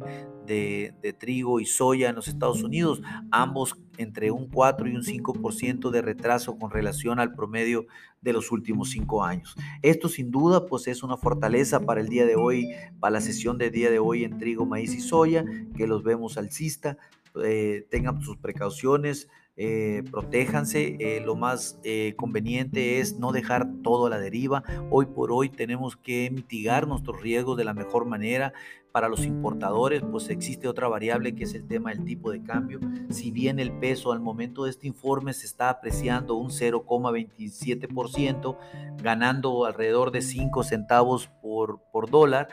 trigo 1.18 1.61
y 1.61 1.66
soya 1.66 2.09
en 2.11 2.16
los 2.16 2.29
Estados 2.29 2.62
Unidos, 2.62 3.03
ambos 3.31 3.77
entre 3.97 4.31
un 4.31 4.49
4 4.49 4.88
y 4.88 4.94
un 4.94 5.03
5% 5.03 5.90
de 5.90 6.03
retraso 6.03 6.57
con 6.59 6.71
relación 6.71 7.18
al 7.18 7.35
promedio 7.35 7.87
de 8.21 8.33
los 8.33 8.51
últimos 8.51 8.90
cinco 8.90 9.25
años. 9.25 9.57
Esto 9.83 10.09
sin 10.09 10.31
duda 10.31 10.66
pues 10.66 10.87
es 10.88 11.03
una 11.03 11.16
fortaleza 11.16 11.81
para 11.81 12.01
el 12.01 12.09
día 12.09 12.27
de 12.27 12.37
hoy, 12.37 12.68
para 13.01 13.12
la 13.12 13.21
sesión 13.21 13.59
de 13.59 13.71
día 13.71 13.90
de 13.90 13.99
hoy 13.99 14.25
en 14.25 14.38
trigo, 14.38 14.66
maíz 14.66 14.94
y 14.94 15.01
soya, 15.01 15.44
que 15.77 15.87
los 15.87 16.03
vemos 16.03 16.38
alcista, 16.38 16.97
eh, 17.44 17.87
tengan 17.90 18.21
sus 18.21 18.37
precauciones, 18.37 19.29
eh, 19.61 20.05
protéjanse. 20.09 20.97
Eh, 21.01 21.21
lo 21.21 21.35
más 21.35 21.81
eh, 21.83 22.14
conveniente 22.16 23.01
es 23.01 23.18
no 23.18 23.33
dejar 23.33 23.66
todo 23.83 24.07
a 24.07 24.11
la 24.11 24.21
deriva. 24.21 24.62
Hoy 24.88 25.07
por 25.07 25.33
hoy 25.33 25.49
tenemos 25.49 25.97
que 25.97 26.31
mitigar 26.31 26.87
nuestros 26.87 27.21
riesgos 27.21 27.57
de 27.57 27.64
la 27.64 27.75
mejor 27.75 28.07
manera. 28.07 28.53
Para 28.92 29.09
los 29.09 29.27
importadores, 29.27 30.03
pues 30.03 30.31
existe 30.31 30.68
otra 30.68 30.87
variable 30.87 31.35
que 31.35 31.42
es 31.44 31.55
el 31.55 31.66
tema 31.66 31.90
del 31.90 32.05
tipo 32.05 32.31
de 32.31 32.40
cambio. 32.42 32.79
Si 33.11 33.33
bien 33.33 33.59
el 33.59 33.73
peso 33.73 34.12
al 34.12 34.21
momento 34.21 34.62
de 34.64 34.71
este 34.71 34.87
informe 34.87 35.33
se 35.33 35.47
está 35.47 35.71
apreciando 35.71 36.37
un 36.37 36.51
0,27%, 36.51 38.57
ganando 39.03 39.64
alrededor 39.66 40.12
de 40.12 40.23
5 40.23 40.62
centavos 40.62 41.31
por, 41.42 41.81
por 41.92 42.09
dólar, 42.11 42.49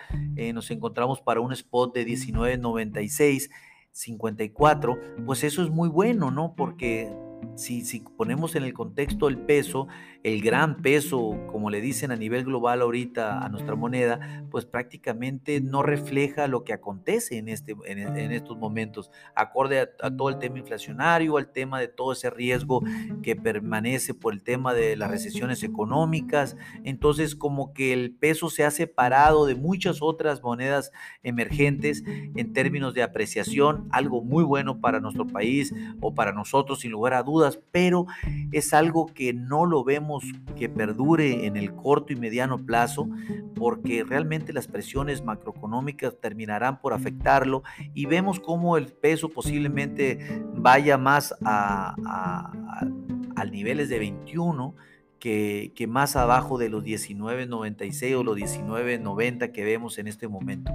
nos 0.53 0.71
encontramos 0.71 1.21
para 1.21 1.39
un 1.39 1.53
spot 1.53 1.93
de 1.95 2.05
19.96 2.05 3.49
54, 3.95 4.99
pues 5.25 5.45
eso 5.45 5.63
es 5.63 5.69
muy 5.69 5.87
bueno, 5.87 6.29
¿no? 6.29 6.53
Porque 6.55 7.09
si, 7.55 7.85
si, 7.85 8.01
ponemos 8.01 8.55
en 8.55 8.63
el 8.63 8.73
contexto 8.73 9.27
el 9.27 9.37
peso, 9.37 9.87
el 10.23 10.41
gran 10.41 10.81
peso, 10.81 11.37
como 11.51 11.69
le 11.69 11.79
dicen 11.81 12.11
a 12.11 12.15
nivel 12.15 12.43
global 12.43 12.81
ahorita 12.81 13.45
a 13.45 13.49
nuestra 13.49 13.75
moneda, 13.75 14.43
pues 14.51 14.65
prácticamente 14.65 15.61
no 15.61 15.83
refleja 15.83 16.47
lo 16.47 16.63
que 16.63 16.73
acontece 16.73 17.37
en, 17.37 17.47
este, 17.47 17.75
en, 17.85 18.31
estos 18.31 18.57
momentos, 18.57 19.11
acorde 19.35 19.79
a, 20.01 20.11
todo 20.11 20.29
el 20.29 20.39
tema 20.39 20.59
inflacionario, 20.59 21.37
al 21.37 21.51
tema 21.51 21.79
de 21.79 21.87
todo 21.87 22.11
ese 22.11 22.29
riesgo 22.29 22.81
que 23.23 23.35
permanece 23.35 24.13
por 24.13 24.33
el 24.33 24.43
tema 24.43 24.73
de 24.73 24.95
las 24.97 25.09
recesiones 25.09 25.63
económicas. 25.63 26.57
Entonces, 26.83 27.35
como 27.35 27.73
que 27.73 27.93
el 27.93 28.11
peso 28.11 28.49
se 28.49 28.65
ha 28.65 28.71
separado 28.71 29.45
de 29.45 29.55
muchas 29.55 30.01
otras 30.01 30.41
monedas 30.41 30.91
emergentes 31.23 32.03
en 32.05 32.53
términos 32.53 32.93
de 32.93 33.03
apreciación, 33.03 33.87
algo 33.91 34.21
muy 34.21 34.43
bueno 34.43 34.81
para 34.81 34.99
nuestro 34.99 35.25
país 35.27 35.73
o 36.01 36.13
para 36.13 36.33
nosotros, 36.33 36.81
sin 36.81 36.91
lugar 36.91 37.13
a 37.13 37.23
dudas 37.25 37.59
pero 37.71 38.05
es 38.51 38.73
algo 38.73 39.07
que 39.07 39.33
no 39.33 39.65
lo 39.65 39.83
vemos 39.83 40.23
que 40.55 40.69
perdure 40.69 41.45
en 41.45 41.57
el 41.57 41.75
corto 41.75 42.13
y 42.13 42.15
mediano 42.15 42.57
plazo, 42.65 43.09
porque 43.55 44.03
realmente 44.03 44.53
las 44.53 44.67
presiones 44.67 45.23
macroeconómicas 45.23 46.19
terminarán 46.19 46.79
por 46.79 46.93
afectarlo 46.93 47.63
y 47.93 48.05
vemos 48.05 48.39
cómo 48.39 48.77
el 48.77 48.87
peso 48.87 49.29
posiblemente 49.29 50.43
vaya 50.53 50.97
más 50.97 51.35
a, 51.43 51.95
a, 52.05 53.45
niveles 53.45 53.89
de 53.89 53.99
21 53.99 54.75
que, 55.19 55.71
que, 55.75 55.87
más 55.87 56.15
abajo 56.15 56.57
de 56.57 56.67
los 56.69 56.83
19.96 56.83 58.17
o 58.17 58.23
los 58.23 58.37
19.90 58.37 59.51
que 59.51 59.63
vemos 59.63 59.97
en 59.97 60.07
este 60.07 60.27
momento. 60.27 60.71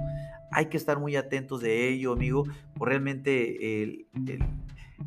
Hay 0.51 0.67
que 0.67 0.77
estar 0.77 0.99
muy 0.99 1.15
atentos 1.15 1.61
de 1.61 1.89
ello, 1.89 2.13
amigo, 2.13 2.45
porque 2.73 2.91
realmente 2.91 3.83
el, 3.83 4.07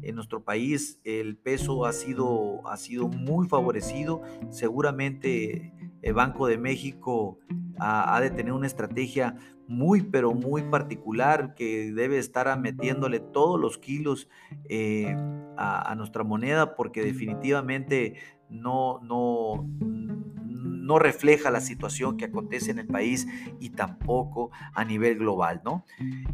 en 0.03 0.15
nuestro 0.15 0.45
país 0.45 1.01
el 1.05 1.37
peso 1.37 1.87
ha 1.87 1.93
sido, 1.93 2.67
ha 2.69 2.77
sido 2.77 3.09
muy 3.09 3.49
favorecido. 3.49 4.23
Seguramente 4.51 5.73
el 6.03 6.15
Banco 6.15 6.47
de 6.47 6.59
México 6.59 7.39
ha, 7.79 8.17
ha 8.17 8.21
de 8.21 8.31
tener 8.31 8.53
una 8.53 8.67
estrategia 8.67 9.37
muy, 9.67 10.03
pero 10.03 10.35
muy 10.35 10.63
particular 10.63 11.55
que 11.55 11.93
debe 11.93 12.19
estar 12.19 12.59
metiéndole 12.61 13.21
todos 13.21 13.59
los 13.59 13.79
kilos 13.79 14.29
eh, 14.69 15.17
a, 15.57 15.91
a, 15.91 15.95
nuestra 15.95 16.23
moneda 16.23 16.77
porque 16.77 17.03
definitivamente 17.03 18.17
no, 18.51 19.01
no, 19.03 19.67
no 20.85 20.99
refleja 20.99 21.51
la 21.51 21.61
situación 21.61 22.17
que 22.17 22.27
acontece 22.27 22.71
en 22.71 22.79
el 22.79 22.87
país 22.87 23.27
y 23.61 23.71
tampoco 23.71 24.51
a 24.75 24.85
nivel 24.85 25.19
global, 25.19 25.63
¿no? 25.65 25.85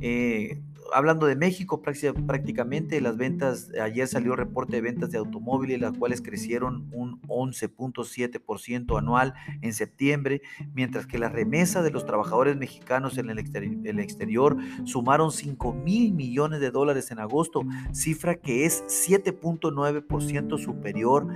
Eh, 0.01 0.61
hablando 0.93 1.27
de 1.27 1.37
México, 1.37 1.83
prácticamente 1.83 3.01
las 3.01 3.17
ventas, 3.17 3.71
ayer 3.81 4.09
salió 4.09 4.37
reporte 4.37 4.77
de 4.77 4.83
ventas 4.83 5.11
de 5.11 5.19
automóviles, 5.19 5.81
las 5.81 5.97
cuales 5.97 6.23
crecieron 6.23 6.89
un 6.93 7.21
11.7% 7.23 8.99
anual 8.99 9.35
en 9.63 9.73
septiembre, 9.73 10.43
mientras 10.75 11.07
que 11.07 11.19
las 11.19 11.33
remesas 11.33 11.85
de 11.85 11.91
los 11.91 12.07
trabajadores 12.07 12.57
mexicanos 12.57 13.19
en 13.19 13.31
el 13.31 13.39
exterior, 13.39 13.77
el 13.85 13.99
exterior 14.01 14.57
sumaron 14.85 15.33
5 15.33 15.73
mil 15.73 16.13
millones 16.13 16.61
de 16.61 16.71
dólares 16.71 17.11
en 17.11 17.19
agosto, 17.19 17.63
cifra 17.93 18.37
que 18.37 18.65
es 18.67 18.85
7.9% 18.87 20.59
superior 20.59 21.29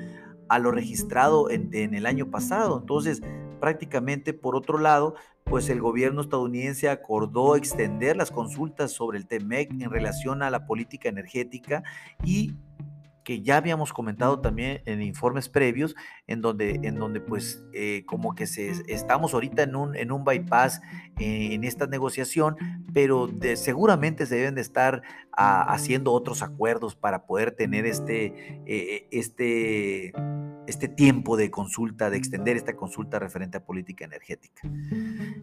a 0.48 0.58
lo 0.58 0.70
registrado 0.70 1.50
en, 1.50 1.94
el 1.94 2.06
año 2.06 2.30
pasado. 2.30 2.78
Entonces, 2.80 3.22
prácticamente 3.60 4.32
por 4.32 4.56
otro 4.56 4.78
lado, 4.78 5.14
pues 5.44 5.68
el 5.68 5.80
gobierno 5.80 6.22
estadounidense 6.22 6.88
acordó 6.88 7.56
extender 7.56 8.16
las 8.16 8.30
consultas 8.30 8.92
sobre 8.92 9.18
el 9.18 9.26
TEMEC 9.26 9.70
en 9.72 9.90
relación 9.90 10.42
a 10.42 10.50
la 10.50 10.66
política 10.66 11.08
energética 11.08 11.82
y 12.24 12.54
que 13.24 13.42
ya 13.42 13.56
habíamos 13.56 13.92
comentado 13.92 14.40
también 14.40 14.82
en 14.84 15.02
informes 15.02 15.48
previos, 15.48 15.96
en 16.26 16.40
donde, 16.42 16.80
en 16.82 16.96
donde 16.96 17.20
pues 17.20 17.64
eh, 17.72 18.04
como 18.06 18.34
que 18.34 18.46
se, 18.46 18.70
estamos 18.86 19.34
ahorita 19.34 19.62
en 19.62 19.74
un, 19.74 19.96
en 19.96 20.12
un 20.12 20.24
bypass 20.24 20.80
eh, 21.18 21.54
en 21.54 21.64
esta 21.64 21.86
negociación, 21.86 22.56
pero 22.92 23.26
de, 23.26 23.56
seguramente 23.56 24.26
se 24.26 24.36
deben 24.36 24.54
de 24.54 24.60
estar 24.60 25.02
a, 25.32 25.62
haciendo 25.72 26.12
otros 26.12 26.42
acuerdos 26.42 26.94
para 26.94 27.26
poder 27.26 27.52
tener 27.52 27.86
este, 27.86 28.62
eh, 28.66 29.08
este 29.10 30.12
este 30.66 30.88
tiempo 30.88 31.36
de 31.36 31.50
consulta, 31.50 32.10
de 32.10 32.16
extender 32.16 32.56
esta 32.56 32.74
consulta 32.74 33.18
referente 33.18 33.58
a 33.58 33.64
política 33.64 34.04
energética. 34.04 34.62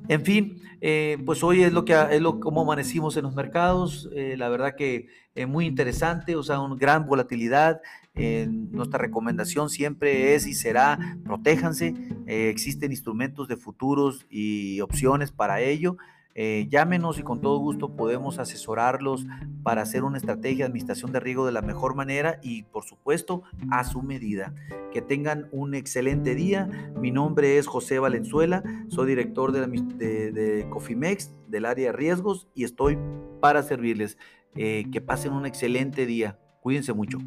En 0.07 0.23
fin, 0.23 0.61
eh, 0.81 1.17
pues 1.25 1.43
hoy 1.43 1.63
es 1.63 1.73
lo 1.73 1.85
que 1.85 1.93
es 2.11 2.21
lo 2.21 2.39
como 2.39 2.61
amanecimos 2.61 3.17
en 3.17 3.23
los 3.23 3.35
mercados. 3.35 4.09
Eh, 4.15 4.35
la 4.37 4.49
verdad 4.49 4.75
que 4.75 5.07
es 5.35 5.47
muy 5.47 5.65
interesante, 5.65 6.35
o 6.35 6.43
sea, 6.43 6.59
una 6.59 6.75
gran 6.75 7.05
volatilidad. 7.05 7.81
Eh, 8.15 8.47
nuestra 8.49 8.99
recomendación 8.99 9.69
siempre 9.69 10.35
es 10.35 10.45
y 10.47 10.53
será 10.53 11.17
protéjanse. 11.23 11.93
existen 12.27 12.91
instrumentos 12.91 13.47
de 13.47 13.57
futuros 13.57 14.25
y 14.29 14.81
opciones 14.81 15.31
para 15.31 15.61
ello. 15.61 15.97
Eh, 16.35 16.67
llámenos 16.69 17.19
y 17.19 17.23
con 17.23 17.41
todo 17.41 17.57
gusto 17.57 17.95
podemos 17.95 18.39
asesorarlos 18.39 19.25
para 19.63 19.81
hacer 19.81 20.03
una 20.03 20.17
estrategia 20.17 20.65
de 20.65 20.69
administración 20.69 21.11
de 21.11 21.19
riesgo 21.19 21.45
de 21.45 21.51
la 21.51 21.61
mejor 21.61 21.95
manera 21.95 22.39
y 22.41 22.63
por 22.63 22.83
supuesto 22.83 23.43
a 23.69 23.83
su 23.83 24.01
medida. 24.01 24.53
Que 24.91 25.01
tengan 25.01 25.47
un 25.51 25.75
excelente 25.75 26.35
día. 26.35 26.93
Mi 26.99 27.11
nombre 27.11 27.57
es 27.57 27.67
José 27.67 27.99
Valenzuela, 27.99 28.63
soy 28.89 29.07
director 29.07 29.51
de, 29.51 29.67
de, 29.67 30.31
de 30.31 30.69
Cofimex 30.69 31.35
del 31.47 31.65
área 31.65 31.87
de 31.87 31.97
riesgos 31.97 32.47
y 32.55 32.63
estoy 32.63 32.97
para 33.39 33.63
servirles. 33.63 34.17
Eh, 34.55 34.85
que 34.91 34.99
pasen 34.99 35.33
un 35.33 35.45
excelente 35.45 36.05
día. 36.05 36.37
Cuídense 36.61 36.93
mucho. 36.93 37.19